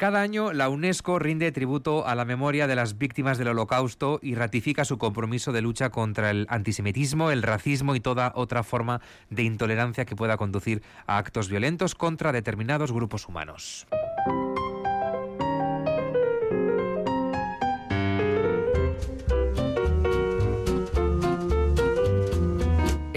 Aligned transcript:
Cada 0.00 0.22
año 0.22 0.54
la 0.54 0.70
UNESCO 0.70 1.18
rinde 1.18 1.52
tributo 1.52 2.06
a 2.06 2.14
la 2.14 2.24
memoria 2.24 2.66
de 2.66 2.74
las 2.74 2.96
víctimas 2.96 3.36
del 3.36 3.48
Holocausto 3.48 4.18
y 4.22 4.34
ratifica 4.34 4.86
su 4.86 4.96
compromiso 4.96 5.52
de 5.52 5.60
lucha 5.60 5.90
contra 5.90 6.30
el 6.30 6.46
antisemitismo, 6.48 7.30
el 7.30 7.42
racismo 7.42 7.94
y 7.94 8.00
toda 8.00 8.32
otra 8.34 8.62
forma 8.62 9.02
de 9.28 9.42
intolerancia 9.42 10.06
que 10.06 10.16
pueda 10.16 10.38
conducir 10.38 10.82
a 11.06 11.18
actos 11.18 11.50
violentos 11.50 11.94
contra 11.94 12.32
determinados 12.32 12.92
grupos 12.92 13.28
humanos. 13.28 13.86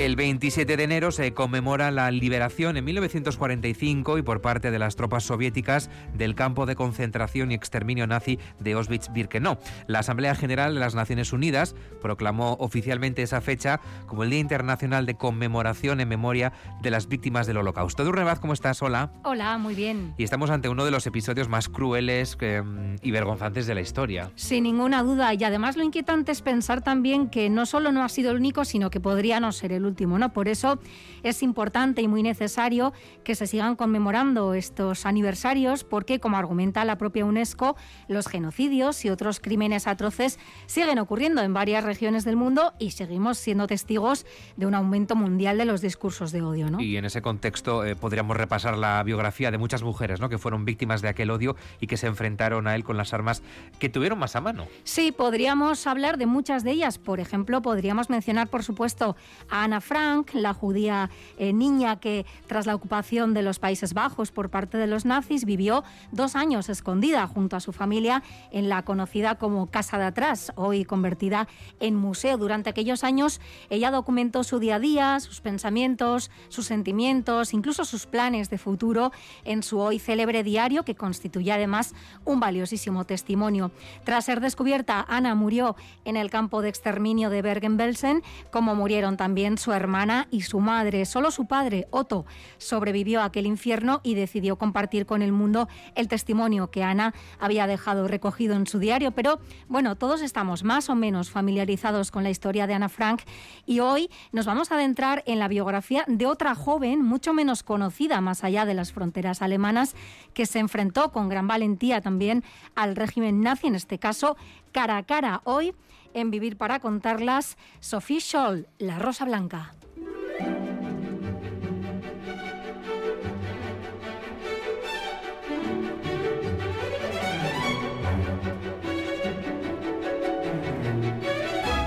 El 0.03 0.17
27 0.17 0.75
de 0.75 0.84
enero 0.84 1.13
se 1.13 1.34
conmemora 1.34 1.89
la 1.89 2.11
liberación 2.11 2.75
en 2.75 2.84
1945 2.84 4.17
y 4.17 4.21
por 4.21 4.41
parte 4.41 4.70
de 4.70 4.77
las 4.77 4.98
tropas 4.98 5.23
soviéticas 5.23 5.89
del 6.13 6.35
campo 6.35 6.66
de 6.66 6.75
concentración 6.75 7.52
y 7.52 7.55
exterminio 7.55 8.05
nazi 8.05 8.38
de 8.59 8.75
Auschwitz-Birkenau. 8.75 9.59
La 9.88 9.99
Asamblea 9.99 10.35
General 10.35 10.73
de 10.73 10.81
las 10.81 10.94
Naciones 10.94 11.31
Unidas 11.31 11.73
proclamó 12.02 12.58
oficialmente 12.59 13.22
esa 13.22 13.39
fecha 13.39 13.80
como 14.05 14.25
el 14.25 14.31
Día 14.31 14.39
Internacional 14.39 15.05
de 15.05 15.16
Conmemoración 15.16 16.02
en 16.02 16.09
memoria 16.09 16.52
de 16.81 16.91
las 16.91 17.08
víctimas 17.08 17.47
del 17.47 17.56
Holocausto. 17.56 18.03
Durrebaz, 18.03 18.41
¿cómo 18.41 18.52
estás? 18.52 18.81
Hola. 18.81 19.09
Hola, 19.23 19.58
muy 19.58 19.73
bien. 19.73 20.16
Y 20.17 20.25
estamos 20.25 20.50
ante 20.50 20.67
uno 20.67 20.83
de 20.83 20.91
los 20.91 21.08
episodios 21.08 21.47
más 21.47 21.69
crueles 21.69 22.38
eh, 22.41 22.61
y 23.02 23.11
vergonzantes 23.11 23.67
de 23.67 23.75
la 23.75 23.80
historia. 23.80 24.31
Sin 24.35 24.63
ninguna 24.63 25.02
duda. 25.02 25.33
Y 25.33 25.41
además 25.45 25.78
lo 25.78 25.83
inquietante 25.83 26.33
es 26.33 26.41
pensar 26.41 26.81
también 26.81 27.30
que 27.30 27.50
no 27.50 27.66
solo 27.66 27.94
no 27.94 28.03
ha 28.03 28.09
sido 28.09 28.31
el 28.31 28.38
único, 28.38 28.66
sino 28.66 28.89
que 28.89 29.00
podría 29.00 29.39
no 29.39 29.53
ser 29.53 29.72
el 29.72 29.85
último 29.85 29.92
por 30.33 30.47
eso 30.47 30.80
es 31.23 31.44
importante 31.44 32.02
y 32.02 32.08
muy 32.08 32.23
necesario 32.23 32.94
que 33.23 33.36
se 33.36 33.47
sigan 33.47 33.75
conmemorando 33.75 34.53
estos 34.53 35.05
aniversarios 35.05 35.83
porque, 35.83 36.19
como 36.19 36.38
argumenta 36.38 36.85
la 36.85 36.97
propia 36.97 37.25
UNESCO, 37.25 37.75
los 38.08 38.27
genocidios 38.27 39.05
y 39.05 39.09
otros 39.09 39.39
crímenes 39.39 39.88
atroces 39.88 40.39
siguen 40.66 41.00
ocurriendo 41.00 41.41
en 41.41 41.53
varias 41.53 41.83
regiones 41.83 42.25
del 42.25 42.35
mundo 42.35 42.73
y 42.80 42.91
seguimos 42.91 43.38
siendo 43.38 43.67
testigos 43.67 44.25
de 44.58 44.66
un 44.66 44.75
aumento 44.75 45.16
mundial 45.16 45.58
de 45.58 45.66
los 45.66 45.81
discursos 45.81 46.31
de 46.31 46.41
odio. 46.41 46.63
Y 46.80 46.97
en 46.97 47.05
ese 47.05 47.22
contexto 47.22 47.83
eh, 47.83 47.95
podríamos 47.95 48.38
repasar 48.38 48.78
la 48.78 49.03
biografía 49.03 49.52
de 49.52 49.57
muchas 49.57 49.83
mujeres 49.83 50.19
¿no? 50.19 50.30
que 50.30 50.38
fueron 50.38 50.66
víctimas 50.66 51.02
de 51.02 51.09
aquel 51.09 51.30
odio 51.31 51.55
y 51.80 51.88
que 51.88 51.97
se 51.97 52.07
enfrentaron 52.07 52.67
a 52.67 52.75
él 52.75 52.83
con 52.83 52.97
las 52.97 53.13
armas 53.13 53.44
que 53.80 53.89
tuvieron 53.89 54.19
más 54.19 54.35
a 54.35 54.41
mano. 54.41 54.67
Sí, 54.83 55.11
podríamos 55.11 55.88
hablar 55.88 56.17
de 56.17 56.25
muchas 56.25 56.63
de 56.63 56.72
ellas. 56.72 56.97
Por 56.97 57.19
ejemplo, 57.19 57.61
podríamos 57.61 58.09
mencionar, 58.09 58.47
por 58.47 58.63
supuesto, 58.63 59.16
a 59.50 59.63
Ana 59.63 59.81
Frank, 59.84 60.34
la 60.34 60.53
judía 60.53 61.09
eh, 61.38 61.53
niña 61.53 62.00
que 62.00 62.26
tras 62.48 62.66
la 62.66 62.73
ocupación 62.73 63.34
de 63.34 63.44
los 63.44 63.59
Países 63.59 63.94
Bajos 63.94 64.31
por 64.31 64.50
parte 64.50 64.78
de 64.78 64.88
los 64.88 65.06
nazis 65.06 65.45
vivió 65.45 65.84
dos 66.12 66.36
años 66.36 66.70
escondida 66.70 67.28
junto 67.28 67.56
a 67.56 67.59
su 67.59 67.73
familia 67.73 68.23
en 68.52 68.70
la 68.70 68.84
conocida 68.84 69.36
como 69.36 69.67
Casa 69.67 69.98
de 69.98 70.06
Atrás, 70.06 70.53
hoy 70.56 70.86
convertida 70.86 71.48
en 71.80 71.95
museo. 71.95 72.38
Durante 72.38 72.70
aquellos 72.70 73.03
años 73.03 73.42
ella 73.70 73.92
documentó 73.92 74.44
su 74.44 74.59
día 74.59 74.75
a 74.75 74.80
día, 74.80 75.19
sus 75.19 75.41
pensamientos, 75.41 76.31
sus 76.50 76.66
sentimientos, 76.66 77.53
incluso 77.53 77.86
sus 77.86 78.06
planes 78.06 78.50
de 78.50 78.57
futuro 78.57 79.12
en 79.44 79.63
su 79.63 79.80
hoy 79.80 80.00
célebre 80.00 80.44
diario 80.44 80.84
que 80.84 80.96
constituye 80.96 81.52
además 81.52 81.94
un 82.24 82.40
valiosísimo 82.40 83.03
testimonio. 83.03 83.72
Tras 84.06 84.25
ser 84.25 84.40
descubierta, 84.40 85.06
Ana 85.09 85.36
murió 85.36 85.75
en 86.06 86.16
el 86.16 86.30
campo 86.30 86.62
de 86.62 86.69
exterminio 86.69 87.30
de 87.30 87.41
Bergen-Belsen, 87.41 88.24
como 88.50 88.75
murieron 88.75 89.18
también 89.18 89.57
su 89.57 89.72
hermana 89.75 90.28
y 90.31 90.41
su 90.41 90.59
madre. 90.59 91.06
Solo 91.06 91.31
su 91.31 91.45
padre, 91.45 91.88
Otto, 91.91 92.25
sobrevivió 92.57 93.22
a 93.22 93.25
aquel 93.25 93.45
infierno 93.45 94.01
y 94.03 94.16
decidió 94.16 94.57
compartir 94.57 95.06
con 95.06 95.22
el 95.22 95.31
mundo 95.31 95.67
el 95.95 96.07
testimonio 96.07 96.72
que 96.72 96.84
Ana 96.84 97.13
había 97.39 97.67
dejado 97.67 98.07
recogido 98.07 98.56
en 98.56 98.67
su 98.67 98.79
diario. 98.79 99.12
Pero 99.12 99.39
bueno, 99.67 99.95
todos 99.95 100.22
estamos 100.22 100.63
más 100.63 100.89
o 100.89 100.95
menos 100.95 101.29
familiarizados 101.29 102.12
con 102.12 102.23
la 102.23 102.29
historia 102.29 102.67
de 102.67 102.73
Ana 102.73 102.89
Frank 102.89 103.22
y 103.66 103.79
hoy 103.79 104.09
nos 104.31 104.45
vamos 104.45 104.72
a 104.72 104.75
adentrar 104.75 105.23
en 105.25 105.39
la 105.39 105.47
biografía 105.47 106.06
de 106.07 106.25
otra 106.25 106.56
joven, 106.56 107.01
mucho 107.03 107.33
menos 107.33 107.63
conocida 107.63 108.22
más 108.22 108.44
allá 108.44 108.66
de 108.66 108.73
las 108.73 108.91
fronteras 108.91 109.41
alemanas, 109.41 109.95
que 110.33 110.45
se 110.45 110.59
enfrentó 110.59 111.12
con 111.12 111.29
gran 111.29 111.47
valentía 111.47 112.01
también 112.01 112.44
al 112.75 112.95
régimen 112.95 113.41
nazi, 113.41 113.67
en 113.67 113.75
este 113.75 114.00
caso 114.00 114.38
cara 114.72 114.97
a 114.97 115.03
cara. 115.03 115.41
Hoy 115.45 115.73
en 116.13 116.31
Vivir 116.31 116.57
para 116.57 116.79
contarlas, 116.79 117.57
Sophie 117.79 118.22
Scholl, 118.22 118.68
La 118.78 119.00
Rosa 119.00 119.25
Blanca. 119.25 119.74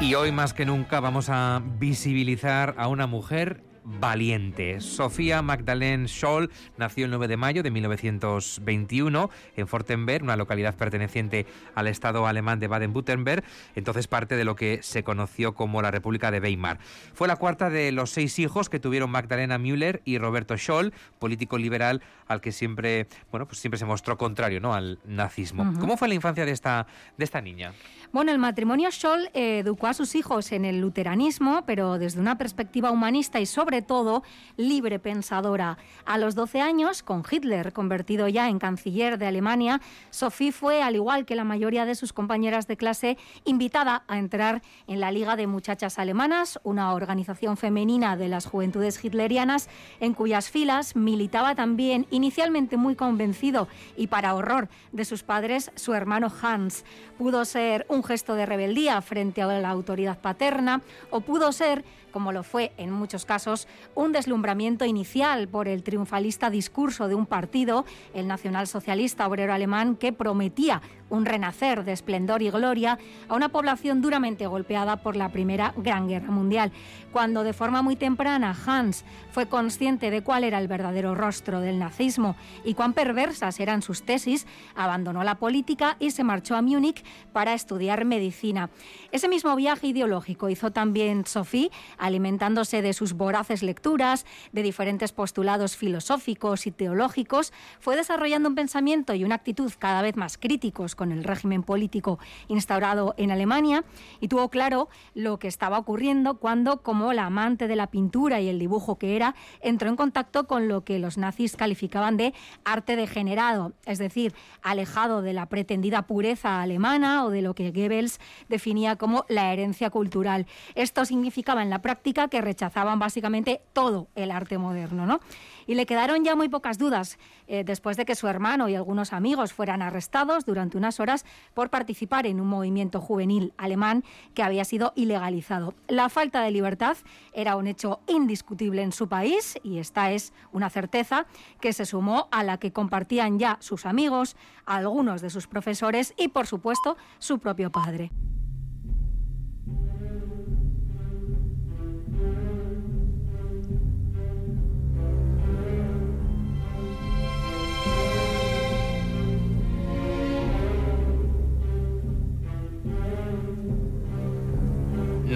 Y 0.01 0.15
hoy 0.15 0.31
más 0.31 0.55
que 0.55 0.65
nunca 0.65 1.01
vamos 1.01 1.29
a 1.31 1.61
visibilizar 1.79 2.77
a 2.79 2.87
una 2.87 3.09
mujer 3.09 3.65
valiente. 3.87 4.81
Sofía 4.81 5.43
Magdalene 5.43 6.09
Scholl 6.09 6.51
nació 6.77 7.05
el 7.05 7.11
9 7.13 7.29
de 7.29 7.37
mayo 7.37 7.63
de 7.63 7.71
1921 7.71 9.31
en 9.57 9.69
Fortenberg, 9.69 10.25
una 10.25 10.37
localidad 10.37 10.75
perteneciente 10.75 11.47
al 11.75 11.87
Estado 11.87 12.27
alemán 12.27 12.59
de 12.59 12.67
Baden-Württemberg, 12.67 13.45
entonces 13.77 14.09
parte 14.09 14.37
de 14.37 14.45
lo 14.45 14.57
que 14.57 14.81
se 14.83 15.05
conoció 15.05 15.55
como 15.55 15.83
la 15.83 15.91
República 15.91 16.31
de 16.31 16.41
Weimar. 16.41 16.79
Fue 17.15 17.29
la 17.29 17.37
cuarta 17.37 17.71
de 17.71 17.93
los 17.93 18.11
seis 18.11 18.39
hijos 18.39 18.69
que 18.69 18.81
tuvieron 18.81 19.11
Magdalena 19.11 19.59
Müller 19.59 20.03
y 20.05 20.19
Roberto 20.19 20.57
Scholl, 20.59 20.93
político 21.19 21.57
liberal 21.57 22.03
al 22.27 22.41
que 22.41 22.51
siempre, 22.51 23.07
bueno, 23.31 23.47
pues 23.47 23.59
siempre 23.59 23.79
se 23.79 23.85
mostró 23.85 24.19
contrario, 24.19 24.61
¿no? 24.61 24.75
al 24.75 24.99
nazismo. 25.05 25.73
¿Cómo 25.79 25.97
fue 25.97 26.09
la 26.09 26.15
infancia 26.15 26.45
de 26.45 26.53
esta 26.53 26.87
de 27.17 27.25
esta 27.25 27.41
niña? 27.41 27.73
Bueno, 28.13 28.33
el 28.33 28.39
matrimonio 28.39 28.91
Scholl 28.91 29.31
educó 29.35 29.89
a 29.89 29.95
sus 29.95 30.15
hijos 30.15 30.53
en 30.53 30.65
el 30.65 30.81
luteranismo, 30.81 31.65
pero 31.67 31.99
desde 31.99 32.21
una 32.21 32.39
perspectiva 32.39 32.91
humanista 32.91 33.41
y 33.41 33.47
sobre 33.47 33.76
todo 33.83 34.23
libre 34.57 34.99
pensadora. 34.99 35.79
A 36.05 36.19
los 36.19 36.35
12 36.35 36.61
años, 36.61 37.03
con 37.03 37.23
Hitler 37.29 37.73
convertido 37.73 38.29
ya 38.29 38.49
en 38.49 38.59
canciller 38.59 39.19
de 39.19 39.27
Alemania, 39.27 39.81
Sophie 40.11 40.53
fue, 40.53 40.83
al 40.83 40.97
igual 40.97 41.27
que 41.27 41.37
la 41.37 41.45
mayoría 41.45 41.85
de 41.85 41.95
sus 41.95 42.13
compañeras 42.13 42.67
de 42.67 42.77
clase, 42.77 43.19
invitada 43.45 44.05
a 44.09 44.19
entrar 44.19 44.63
en 44.87 45.01
la 45.01 45.11
Liga 45.11 45.37
de 45.37 45.47
Muchachas 45.47 45.99
Alemanas, 45.99 46.59
una 46.63 46.93
organización 46.93 47.57
femenina 47.57 48.17
de 48.17 48.29
las 48.29 48.47
juventudes 48.47 49.03
hitlerianas, 49.05 49.69
en 50.01 50.15
cuyas 50.15 50.51
filas 50.51 50.97
militaba 50.97 51.55
también, 51.55 52.07
inicialmente 52.11 52.77
muy 52.77 52.95
convencido 52.95 53.69
y 53.97 54.09
para 54.09 54.35
horror 54.35 54.69
de 54.93 55.05
sus 55.05 55.23
padres, 55.23 55.71
su 55.75 55.95
hermano 55.95 56.33
Hans. 56.43 56.85
Pudo 57.19 57.45
ser 57.45 57.87
un 57.89 58.03
gesto 58.03 58.35
de 58.35 58.47
rebeldía 58.47 59.01
frente 59.03 59.43
a 59.43 59.47
la 59.47 59.71
autoridad 59.71 60.19
paterna 60.19 60.83
o 61.11 61.21
pudo 61.21 61.53
ser, 61.53 61.85
como 62.13 62.33
lo 62.33 62.43
fue 62.43 62.73
en 62.77 62.91
muchos 62.91 63.25
casos, 63.25 63.69
un 63.95 64.13
deslumbramiento 64.13 64.85
inicial 64.85 65.49
por 65.49 65.69
el 65.69 65.83
triunfalista 65.83 66.51
discurso 66.51 67.09
de 67.09 67.15
un 67.15 67.27
partido, 67.27 67.85
el 68.15 68.27
nacionalsocialista 68.27 69.27
obrero 69.27 69.53
alemán, 69.53 69.97
que 69.97 70.13
prometía 70.13 70.83
un 71.09 71.25
renacer 71.25 71.85
de 71.85 71.93
esplendor 71.93 72.43
y 72.43 72.51
gloria 72.51 72.99
a 73.29 73.35
una 73.35 73.51
población 73.51 74.03
duramente 74.03 74.47
golpeada 74.47 74.97
por 74.97 75.17
la 75.17 75.31
Primera 75.31 75.73
Gran 75.77 76.09
Guerra 76.09 76.31
Mundial. 76.31 76.73
Cuando 77.13 77.45
de 77.45 77.53
forma 77.53 77.83
muy 77.83 77.97
temprana 77.97 78.57
Hans 78.67 79.05
fue 79.31 79.47
consciente 79.47 80.11
de 80.11 80.23
cuál 80.23 80.45
era 80.45 80.59
el 80.59 80.69
verdadero 80.69 81.15
rostro 81.15 81.61
del 81.61 81.79
nazismo 81.79 82.37
y 82.65 82.75
cuán 82.75 82.93
perversas 82.93 83.61
eran 83.61 83.83
sus 83.83 84.03
tesis, 84.03 84.47
abandonó 84.75 85.23
la 85.25 85.37
política 85.37 85.97
y 85.99 86.11
se 86.11 86.25
marchó 86.25 86.57
a 86.57 86.63
Múnich 86.63 87.05
para 87.33 87.55
estudiar 87.55 88.05
medicina. 88.05 88.71
Ese 89.13 89.29
mismo 89.29 89.55
viaje 89.57 89.89
ideológico 89.89 90.49
hizo 90.49 90.73
también 90.73 91.25
Sophie, 91.27 91.71
alimentándose 92.07 92.83
de 92.83 92.93
sus 92.93 93.13
voraces 93.13 93.63
lecturas, 93.63 94.25
de 94.53 94.63
diferentes 94.63 95.13
postulados 95.13 95.77
filosóficos 95.77 96.67
y 96.67 96.71
teológicos, 96.71 97.53
fue 97.81 97.97
desarrollando 97.97 98.49
un 98.49 98.55
pensamiento 98.55 99.15
y 99.15 99.25
una 99.25 99.37
actitud 99.37 99.73
cada 99.79 100.03
vez 100.03 100.17
más 100.17 100.39
críticos 100.39 100.95
con 100.95 101.13
el 101.13 101.25
régimen 101.25 101.63
político 101.63 102.19
instaurado 102.49 103.15
en 103.17 103.31
Alemania 103.31 103.85
y 104.21 104.29
tuvo 104.29 104.49
claro 104.49 104.89
lo 105.15 105.39
que 105.39 105.49
estaba 105.49 105.79
ocurriendo 105.79 106.39
cuando, 106.39 106.83
como 106.83 107.13
la 107.13 107.27
amante 107.27 107.69
de 107.69 107.77
la 107.77 107.89
pintura 107.89 108.41
y 108.41 108.49
el 108.49 108.59
dibujo 108.59 108.99
que 108.99 109.17
era, 109.17 109.35
entró 109.61 109.89
en 109.89 109.97
contacto 109.97 110.47
con 110.47 110.69
lo 110.69 110.85
que 110.85 110.99
los 110.99 111.19
nazis 111.19 111.57
calificaban 111.57 112.17
de 112.17 112.35
arte 112.65 112.97
degenerado, 112.97 113.73
es 113.85 113.99
decir, 113.99 114.35
alejado 114.63 115.23
de 115.23 115.33
la 115.33 115.47
pretendida 115.47 116.07
pureza 116.07 116.63
alemana 116.63 117.25
o 117.25 117.31
de 117.31 117.43
lo 117.43 117.55
que 117.55 117.71
Goebbels 117.71 118.21
definía 118.49 118.97
como 118.97 119.25
la 119.29 119.53
herencia 119.53 119.91
cultural. 119.91 120.47
Esto 120.75 121.05
significaba 121.05 121.63
en 121.63 121.71
la 121.71 121.83
práctica 121.87 122.27
que 122.27 122.41
rechazaban 122.41 122.99
básicamente 122.99 123.61
todo 123.73 124.09
el 124.17 124.33
arte 124.33 124.59
moderno, 124.59 125.07
¿no? 125.07 125.21
Y 125.69 125.77
le 125.77 125.87
quedaron 125.87 126.25
ya 126.25 126.35
muy 126.35 126.49
pocas 126.49 126.79
dudas 126.79 127.17
eh, 127.47 127.63
después 127.63 127.97
de 127.97 128.05
que 128.05 128.17
su 128.17 128.27
hermano 128.27 128.69
y 128.69 128.75
algunos 128.75 129.13
amigos 129.13 129.53
fueran 129.53 129.83
arrestados 129.83 130.45
durante 130.45 130.77
unas 130.77 130.99
horas 130.99 131.25
por 131.55 131.71
participar 131.71 132.27
en 132.27 132.41
un 132.41 132.49
movimiento 132.49 133.01
juvenil 133.01 133.53
alemán 133.57 134.03
que 134.35 134.43
había 134.43 134.65
sido 134.65 134.95
ilegalizado. 134.97 135.75
La 135.87 136.09
falta 136.09 136.43
de 136.43 136.51
libertad 136.51 136.97
era 137.33 137.55
un 137.55 137.69
hecho 137.69 138.01
indiscutible 138.09 138.83
en 138.83 138.91
su 138.91 139.09
país 139.09 139.57
y 139.63 139.79
esta 139.79 140.11
es 140.11 140.33
una 140.51 140.71
certeza 140.71 141.27
que 141.61 141.73
se 141.73 141.87
sumó 141.87 142.27
a 142.33 142.43
la 142.43 142.59
que 142.59 142.73
compartían 142.73 143.39
ya 143.39 143.59
sus 143.61 143.87
amigos, 143.87 144.35
algunos 144.65 145.21
de 145.23 145.31
sus 145.31 145.47
profesores 145.47 146.15
y, 146.17 146.27
por 146.27 146.49
supuesto, 146.49 146.97
su 147.21 147.39
propio 147.39 147.71
padre. 147.71 148.11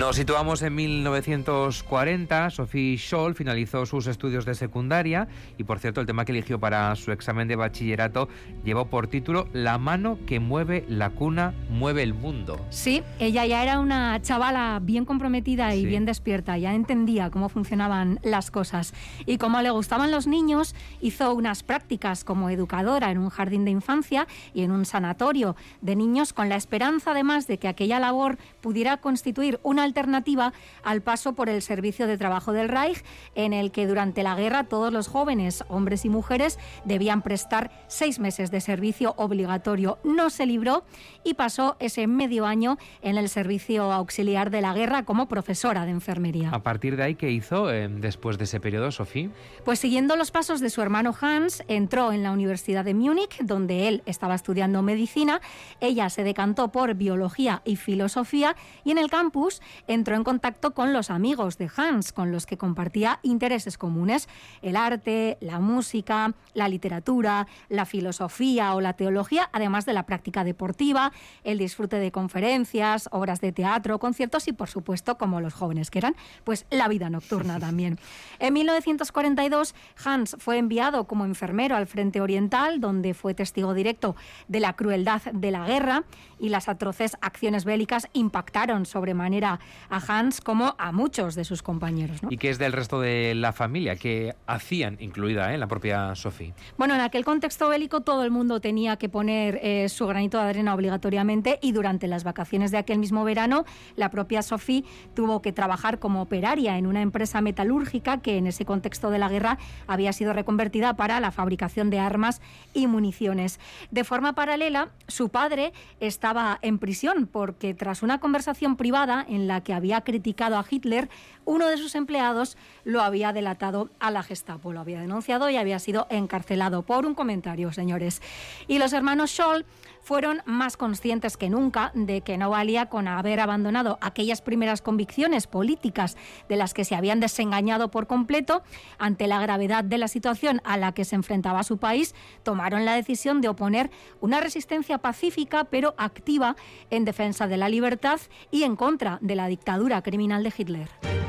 Nos 0.01 0.17
situamos 0.17 0.63
en 0.63 0.75
1940. 0.77 2.49
Sophie 2.49 2.97
Scholl 2.97 3.35
finalizó 3.35 3.85
sus 3.85 4.07
estudios 4.07 4.47
de 4.47 4.55
secundaria 4.55 5.29
y, 5.59 5.65
por 5.65 5.79
cierto, 5.79 6.01
el 6.01 6.07
tema 6.07 6.25
que 6.25 6.33
eligió 6.33 6.59
para 6.59 6.97
su 6.97 7.13
examen 7.13 7.49
de 7.49 7.57
bachillerato 7.57 8.27
llevó 8.65 8.87
por 8.87 9.09
título 9.09 9.47
La 9.53 9.77
mano 9.77 10.17
que 10.27 10.41
mueve 10.41 10.87
la 10.89 11.11
cuna, 11.11 11.53
mueve 11.69 12.03
el 12.03 12.15
mundo. 12.15 12.65
Sí, 12.71 13.03
ella 13.19 13.45
ya 13.45 13.63
era 13.63 13.79
una 13.79 14.19
chavala 14.23 14.81
bien 14.83 15.05
comprometida 15.05 15.75
y 15.75 15.85
bien 15.85 16.07
despierta, 16.07 16.57
ya 16.57 16.75
entendía 16.75 17.29
cómo 17.29 17.51
funcionaban 17.51 18.21
las 18.23 18.51
cosas. 18.51 18.95
Y 19.27 19.37
como 19.37 19.61
le 19.61 19.69
gustaban 19.69 20.11
los 20.11 20.27
niños, 20.27 20.75
hizo 21.03 21.35
unas 21.35 21.63
prácticas 21.63 22.25
como 22.25 22.49
educadora 22.49 23.11
en 23.11 23.19
un 23.19 23.29
jardín 23.29 23.67
de 23.67 23.73
infancia 23.73 24.27
y 24.55 24.63
en 24.63 24.71
un 24.71 24.87
sanatorio 24.87 25.57
de 25.83 25.95
niños 25.95 26.33
con 26.33 26.49
la 26.49 26.57
esperanza, 26.57 27.11
además, 27.11 27.47
de 27.47 27.59
que 27.59 27.69
aquella 27.69 28.01
labor 28.01 28.39
pudiera 28.63 28.97
constituir 28.97 29.61
una 29.63 29.90
alternativa 29.91 30.53
al 30.85 31.03
paso 31.03 31.35
por 31.35 31.49
el 31.49 31.63
servicio 31.63 32.07
de 32.07 32.17
trabajo 32.17 32.53
del 32.53 32.69
Reich, 32.69 33.05
en 33.35 33.53
el 33.53 33.73
que 33.73 33.87
durante 33.87 34.23
la 34.23 34.37
guerra 34.37 34.65
todos 34.65 34.93
los 34.93 35.09
jóvenes, 35.09 35.65
hombres 35.69 36.05
y 36.05 36.09
mujeres, 36.09 36.59
debían 36.85 37.23
prestar 37.23 37.71
seis 37.89 38.19
meses 38.19 38.51
de 38.51 38.61
servicio 38.61 39.15
obligatorio. 39.17 39.99
No 40.05 40.31
se 40.31 40.47
libró 40.47 40.85
y 41.25 41.35
pasó 41.35 41.77
ese 41.81 42.07
medio 42.07 42.47
año 42.47 42.79
en 43.03 43.19
el 43.19 43.29
servicio 43.29 43.93
auxiliar 43.93 44.51
de 44.51 44.61
la 44.61 44.73
guerra 44.73 45.05
como 45.05 45.27
profesora 45.27 45.85
de 45.85 45.91
enfermería. 45.91 46.51
A 46.51 46.63
partir 46.63 46.97
de 46.97 47.03
ahí, 47.03 47.15
¿qué 47.17 47.31
hizo 47.31 47.73
eh, 47.73 47.89
después 47.89 48.39
de 48.39 48.45
ese 48.45 48.61
periodo, 48.61 48.93
Sofía? 48.93 49.31
Pues 49.65 49.81
siguiendo 49.81 50.17
los 50.17 50.31
pasos 50.31 50.61
de 50.61 50.71
su 50.71 50.81
hermano 50.83 51.15
Hans, 51.21 51.65
entró 51.69 52.13
en 52.13 52.23
la 52.23 52.31
Universidad 52.31 52.85
de 52.85 52.95
Múnich, 52.95 53.39
donde 53.41 53.89
él 53.89 54.03
estaba 54.07 54.35
estudiando 54.35 54.83
medicina. 54.83 55.41
Ella 55.81 56.09
se 56.11 56.23
decantó 56.23 56.69
por 56.69 56.95
biología 56.95 57.63
y 57.65 57.77
filosofía 57.77 58.57
y 58.85 58.93
en 58.93 58.99
el 58.99 59.11
campus 59.11 59.61
entró 59.87 60.17
en 60.17 60.25
contacto 60.25 60.73
con 60.73 60.93
los 60.93 61.11
amigos 61.11 61.59
de 61.59 61.71
Hans, 61.77 62.13
con 62.13 62.33
los 62.33 62.47
que 62.47 62.59
compartía 62.59 63.21
intereses 63.23 63.79
comunes, 63.79 64.29
el 64.63 64.77
arte, 64.77 65.39
la 65.41 65.61
música, 65.61 66.35
la 66.55 66.69
literatura, 66.69 67.47
la 67.69 67.87
filosofía 67.87 68.75
o 68.75 68.81
la 68.81 68.95
teología, 68.95 69.49
además 69.53 69.87
de 69.87 69.93
la 69.93 70.07
práctica 70.07 70.45
deportiva, 70.45 71.13
el 71.45 71.59
disfrute 71.59 71.97
de 71.97 72.13
conferencias, 72.13 73.09
obras 73.13 73.41
de 73.41 73.53
teatro, 73.53 73.99
conciertos 73.99 74.49
y, 74.49 74.53
por 74.53 74.69
supuesto, 74.69 75.19
como 75.19 75.41
los 75.41 75.55
jóvenes 75.55 75.91
que 75.91 75.99
eran, 75.99 76.17
pues 76.45 76.67
la 76.71 76.89
vida 76.89 77.11
nocturna 77.11 77.59
también. 77.61 77.99
En 78.39 78.55
1942, 78.55 79.75
Hans 80.05 80.37
fue 80.39 80.59
enviado 80.59 81.05
como 81.05 81.25
enfermero 81.25 81.77
al 81.77 81.87
Frente 81.87 82.21
Oriental, 82.21 82.81
donde 82.81 83.15
fue 83.15 83.35
testigo 83.35 83.75
directo 83.75 84.17
de 84.49 84.61
la 84.61 84.75
crueldad 84.75 85.23
de 85.33 85.51
la 85.51 85.67
guerra 85.67 86.05
y 86.39 86.49
las 86.49 86.69
atroces 86.69 87.17
acciones 87.21 87.65
bélicas 87.65 88.09
impactaron 88.13 88.87
sobremanera 88.87 89.61
a 89.89 90.01
Hans 90.07 90.41
como 90.41 90.75
a 90.79 90.93
muchos 90.93 91.35
de 91.35 91.45
sus 91.45 91.63
compañeros. 91.63 92.19
¿Y 92.29 92.37
qué 92.39 92.51
es 92.51 92.59
del 92.59 92.73
resto 92.73 93.01
de 93.01 93.35
la 93.35 93.53
familia? 93.53 93.91
que 93.97 94.35
hacían, 94.47 94.97
incluida 95.01 95.55
¿eh? 95.55 95.59
la 95.59 95.67
propia 95.67 96.15
Sophie? 96.15 96.55
Bueno, 96.77 96.95
en 96.95 97.01
aquel 97.01 97.25
contexto 97.25 97.69
bélico 97.69 98.01
todo 98.01 98.25
el 98.25 98.31
mundo 98.31 98.61
tenía 98.61 98.97
que 98.97 99.09
poner 99.09 99.61
eh, 99.63 99.89
su 99.89 100.07
granito 100.07 100.39
de 100.39 100.49
arena 100.49 100.75
obligatoriamente 100.75 101.59
y 101.63 101.73
durante 101.73 102.07
las 102.07 102.25
vacaciones 102.25 102.71
de 102.71 102.79
aquel 102.79 102.99
mismo 102.99 103.25
verano 103.25 103.65
la 103.97 104.11
propia 104.11 104.43
Sophie 104.43 104.85
tuvo 105.15 105.43
que 105.43 105.53
trabajar 105.53 105.99
como 105.99 106.23
operaria 106.23 106.79
en 106.79 106.87
una 106.87 107.03
empresa 107.03 107.41
metalúrgica 107.41 108.21
que 108.21 108.37
en 108.37 108.47
ese 108.47 108.65
contexto 108.65 109.11
de 109.11 109.19
la 109.19 109.29
guerra 109.29 109.59
había 109.87 110.13
sido 110.13 110.33
reconvertida 110.33 110.95
para 110.95 111.21
la 111.21 111.31
fabricación 111.31 111.91
de 111.91 111.99
armas 111.99 112.41
y 112.75 112.87
municiones. 112.87 113.61
De 113.91 114.05
forma 114.05 114.35
paralela, 114.35 114.89
su 115.07 115.29
padre 115.29 115.73
estaba 116.01 116.59
en 116.63 116.79
prisión 116.79 117.29
porque 117.31 117.75
tras 117.75 118.03
una 118.03 118.19
conversación 118.19 118.77
privada 118.77 119.25
en 119.29 119.47
la 119.51 119.63
que 119.63 119.75
había 119.75 120.01
criticado 120.03 120.57
a 120.57 120.65
Hitler, 120.69 121.09
uno 121.45 121.67
de 121.67 121.77
sus 121.77 121.97
empleados 121.97 122.57
lo 122.85 123.03
había 123.03 123.33
delatado 123.33 123.91
a 123.99 124.11
la 124.11 124.23
Gestapo, 124.23 124.73
lo 124.73 124.81
había 124.81 125.01
denunciado 125.01 125.51
y 125.51 125.57
había 125.57 125.79
sido 125.81 126.07
encarcelado 126.09 126.83
por 126.83 127.05
un 127.05 127.15
comentario, 127.15 127.73
señores. 127.73 128.23
Y 128.69 128.79
los 128.79 128.93
hermanos 128.93 129.33
Scholl 129.33 129.67
fueron 130.01 130.43
más 130.45 130.77
conscientes 130.77 131.37
que 131.37 131.51
nunca 131.51 131.93
de 131.95 132.21
que 132.21 132.39
no 132.39 132.51
valía 132.51 132.87
con 132.87 133.09
haber 133.09 133.41
abandonado 133.41 133.99
aquellas 134.01 134.43
primeras 134.43 134.83
convicciones 134.83 135.47
políticas 135.47 136.17
de 136.49 136.57
las 136.57 136.75
que 136.75 136.85
se 136.85 136.95
habían 136.95 137.21
desengañado 137.21 137.91
por 137.91 138.07
completo. 138.07 138.63
Ante 138.99 139.27
la 139.27 139.41
gravedad 139.41 139.85
de 139.85 139.99
la 139.99 140.09
situación 140.09 140.61
a 140.65 140.77
la 140.77 140.93
que 140.93 141.05
se 141.05 141.17
enfrentaba 141.17 141.63
su 141.63 141.79
país, 141.79 142.15
tomaron 142.43 142.85
la 142.85 142.95
decisión 142.95 143.41
de 143.41 143.49
oponer 143.49 143.91
una 144.21 144.41
resistencia 144.41 144.99
pacífica 144.99 145.65
pero 145.65 145.95
activa 145.99 146.57
en 146.91 147.05
defensa 147.05 147.47
de 147.47 147.57
la 147.57 147.69
libertad 147.69 148.21
y 148.51 148.65
en 148.65 148.77
contra 148.77 149.19
de 149.21 149.37
la 149.37 149.47
dictadura 149.47 150.03
criminal 150.03 150.43
de 150.43 150.53
Hitler. 150.57 151.20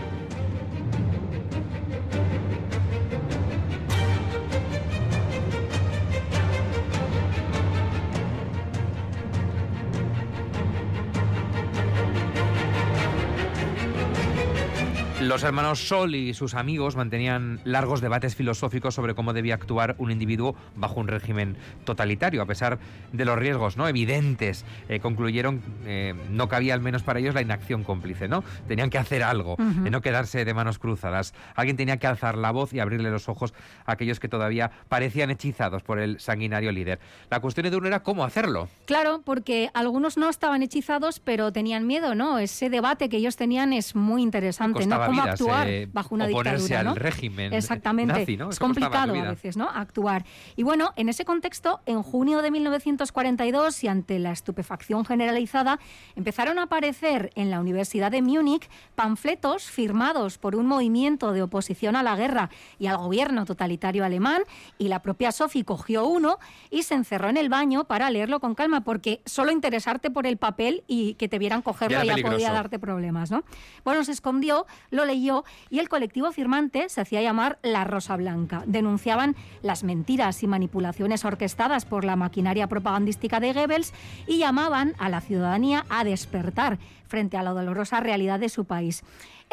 Los 15.22 15.44
hermanos 15.44 15.88
Sol 15.88 16.16
y 16.16 16.34
sus 16.34 16.56
amigos 16.56 16.96
mantenían 16.96 17.60
largos 17.63 18.01
debates 18.01 18.36
filosóficos 18.36 18.96
sobre 18.96 19.13
cómo 19.13 19.34
debía 19.34 19.54
actuar 19.54 19.96
un 20.00 20.10
individuo 20.10 20.56
bajo 20.75 21.00
un 21.00 21.08
régimen 21.08 21.58
totalitario, 21.86 22.42
a 22.42 22.48
pesar 22.48 22.80
de 23.13 23.24
los 23.24 23.38
riesgos 23.38 23.78
no 23.78 23.88
evidentes. 23.88 24.66
Eh, 24.90 25.00
concluyeron 25.00 25.62
eh, 25.86 26.16
no 26.32 26.50
cabía 26.50 26.74
al 26.74 26.82
menos 26.82 27.04
para 27.04 27.20
ellos 27.20 27.36
la 27.36 27.42
inacción 27.44 27.84
cómplice, 27.84 28.28
¿no? 28.28 28.44
Tenían 28.68 28.90
que 28.90 28.98
hacer 28.98 29.22
algo, 29.22 29.58
de 29.58 29.92
no 29.92 30.01
quedarse 30.01 30.44
de 30.44 30.54
manos 30.56 30.80
cruzadas. 30.80 31.36
Alguien 31.56 31.78
tenía 31.78 31.98
que 31.98 32.08
alzar 32.08 32.36
la 32.36 32.50
voz 32.50 32.74
y 32.74 32.80
abrirle 32.80 33.12
los 33.12 33.30
ojos 33.30 33.54
a 33.86 33.92
aquellos 33.92 34.20
que 34.20 34.28
todavía 34.28 34.72
parecían 34.90 35.30
hechizados 35.30 35.84
por 35.84 36.00
el 36.00 36.20
sanguinario 36.20 36.72
líder. 36.72 37.00
La 37.30 37.40
cuestión 37.42 37.70
de 37.70 37.78
uno 37.78 37.86
era 37.86 38.01
cómo 38.01 38.25
hacerlo. 38.25 38.70
Claro, 38.86 39.22
porque 39.24 39.70
algunos 39.75 40.18
no 40.18 40.30
estaban 40.30 40.63
hechizados, 40.63 41.20
pero 41.20 41.51
tenían 41.51 41.86
miedo, 41.86 42.16
¿no? 42.16 42.40
Ese 42.40 42.72
debate 42.72 43.08
que 43.08 43.18
ellos 43.18 43.36
tenían 43.36 43.72
es 43.72 43.96
muy 43.96 44.24
interesante, 44.24 44.88
¿no? 44.88 45.11
Cómo 45.12 45.24
actuar 45.24 45.68
eh, 45.68 45.89
bajo 45.91 46.15
una 46.15 46.27
dictadura. 46.27 46.80
al 46.80 46.96
régimen 46.96 47.53
Exactamente. 47.53 48.13
Nazi, 48.13 48.38
Es, 48.50 48.60
complicado 48.60 49.13
a 49.13 49.30
veces, 49.30 49.58
¿no? 49.58 49.70
Actuar. 49.70 50.25
Y 50.56 50.63
bueno, 50.63 50.91
en 50.96 51.10
ese 51.10 51.25
contexto, 51.25 51.82
en 51.86 52.01
junio 52.01 52.41
de 52.41 52.51
1942 52.51 53.84
y 53.84 53.88
ante 53.88 54.20
la 54.20 54.32
estupefacción 54.32 55.06
generalizada, 55.06 55.80
empezaron 56.15 56.60
a 56.60 56.63
aparecer 56.63 57.32
en 57.36 57.50
la 57.51 57.60
Universidad 57.60 58.12
de 58.12 58.22
Múnich 58.22 58.70
panfletos 58.96 59.63
firmados 59.63 60.38
por 60.38 60.56
un 60.56 60.65
movimiento 60.65 61.32
de 61.34 61.41
oposición 61.41 61.96
a 61.96 62.03
la 62.03 62.15
guerra 62.15 62.50
y 62.80 62.88
al 62.88 62.98
gobierno 62.98 63.46
totalitario 63.46 64.06
alemán 64.06 64.41
y 64.77 64.88
la 64.88 65.01
propia 65.01 65.32
Sophie 65.32 65.65
cogió 65.65 66.06
uno 66.06 66.39
y 66.70 66.84
se 66.84 66.96
encerró 66.96 67.30
en 67.30 67.38
el 67.38 67.50
baño 67.50 67.86
para 67.86 68.10
leerlo 68.10 68.39
con 68.39 68.56
calma 68.56 68.82
porque 68.82 69.22
solo 69.25 69.51
interesarte 69.51 70.12
por 70.12 70.27
el 70.27 70.38
papel 70.38 70.84
y 70.88 71.15
que 71.15 71.27
te 71.27 71.39
vieran 71.39 71.62
cogerlo 71.62 72.03
ya, 72.03 72.15
podía 72.18 72.51
darte 72.51 72.80
problemas, 72.80 73.32
¿no? 73.32 73.44
Bueno, 73.84 74.03
se 74.03 74.12
escondió, 74.12 74.65
lo 74.89 75.00
lo 75.01 75.05
leyó 75.05 75.43
y 75.72 75.79
el 75.79 75.89
colectivo 75.89 76.31
firmante 76.31 76.88
se 76.89 77.01
hacía 77.01 77.22
llamar 77.22 77.58
La 77.63 77.84
Rosa 77.84 78.15
Blanca. 78.15 78.63
Denunciaban 78.67 79.36
las 79.63 79.84
mentiras 79.84 80.43
y 80.43 80.48
manipulaciones 80.48 81.25
orquestadas 81.25 81.86
por 81.86 82.05
la 82.05 82.15
maquinaria 82.15 82.67
propagandística 82.67 83.39
de 83.39 83.53
Goebbels 83.53 83.93
y 84.27 84.38
llamaban 84.38 84.93
a 85.00 85.10
la 85.10 85.22
ciudadanía 85.22 85.86
a 85.89 86.03
despertar 86.03 86.77
frente 87.08 87.36
a 87.36 87.43
la 87.43 87.51
dolorosa 87.51 88.00
realidad 88.00 88.39
de 88.39 88.50
su 88.50 88.65
país. 88.65 89.03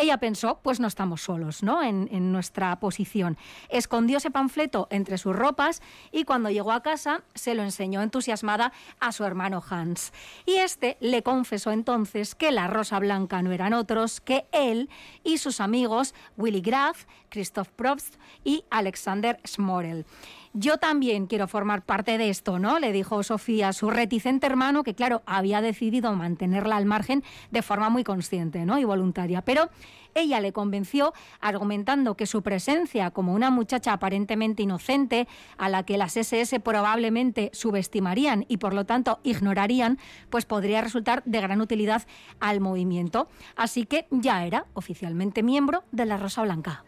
Ella 0.00 0.18
pensó, 0.18 0.60
pues 0.62 0.78
no 0.78 0.86
estamos 0.86 1.22
solos, 1.22 1.64
¿no? 1.64 1.82
En, 1.82 2.08
nuestra 2.30 2.78
posición. 2.78 3.36
Escondió 3.68 4.18
ese 4.18 4.30
panfleto 4.30 4.86
entre 4.90 5.18
sus 5.18 5.34
ropas 5.34 5.82
y 6.12 6.22
cuando 6.22 6.50
llegó 6.50 6.70
a 6.70 6.84
casa 6.84 7.22
se 7.34 7.54
lo 7.56 7.64
enseñó 7.64 8.00
entusiasmada 8.00 8.72
a 9.00 9.10
su 9.10 9.24
hermano 9.24 9.60
Hans. 9.68 10.12
Y 10.46 10.54
este 10.54 10.98
le 11.00 11.24
confesó 11.24 11.72
entonces 11.72 12.36
que 12.36 12.52
la 12.52 12.68
Rosa 12.68 13.00
Blanca 13.00 13.42
no 13.42 13.50
eran 13.50 13.74
otros 13.74 14.20
que 14.20 14.46
él 14.52 14.88
y 15.24 15.38
sus 15.38 15.60
amigos 15.60 16.14
Willy 16.36 16.60
Graf, 16.60 17.06
Christoph 17.28 17.68
Probst 17.70 18.14
y 18.44 18.64
Alexander 18.70 19.40
Smorel. 19.44 20.06
Yo 20.60 20.78
también 20.78 21.28
quiero 21.28 21.46
formar 21.46 21.82
parte 21.82 22.18
de 22.18 22.30
esto, 22.30 22.58
¿no? 22.58 22.80
Le 22.80 22.90
dijo 22.90 23.22
Sofía 23.22 23.68
a 23.68 23.72
su 23.72 23.90
reticente 23.90 24.44
hermano, 24.44 24.82
que 24.82 24.92
claro, 24.92 25.22
había 25.24 25.60
decidido 25.60 26.12
mantenerla 26.14 26.76
al 26.76 26.84
margen 26.84 27.22
de 27.52 27.62
forma 27.62 27.90
muy 27.90 28.02
consciente, 28.02 28.66
¿no? 28.66 28.76
Y 28.76 28.82
voluntaria. 28.82 29.42
Pero 29.42 29.70
ella 30.16 30.40
le 30.40 30.52
convenció 30.52 31.12
argumentando 31.40 32.16
que 32.16 32.26
su 32.26 32.42
presencia 32.42 33.12
como 33.12 33.34
una 33.34 33.50
muchacha 33.50 33.92
aparentemente 33.92 34.64
inocente, 34.64 35.28
a 35.58 35.68
la 35.68 35.84
que 35.84 35.96
las 35.96 36.16
SS 36.16 36.58
probablemente 36.58 37.50
subestimarían 37.52 38.44
y 38.48 38.56
por 38.56 38.74
lo 38.74 38.84
tanto 38.84 39.20
ignorarían, 39.22 40.00
pues 40.28 40.44
podría 40.44 40.80
resultar 40.80 41.22
de 41.24 41.40
gran 41.40 41.60
utilidad 41.60 42.02
al 42.40 42.58
movimiento. 42.58 43.28
Así 43.54 43.86
que 43.86 44.08
ya 44.10 44.44
era 44.44 44.66
oficialmente 44.74 45.44
miembro 45.44 45.84
de 45.92 46.06
la 46.06 46.16
Rosa 46.16 46.42
Blanca. 46.42 46.82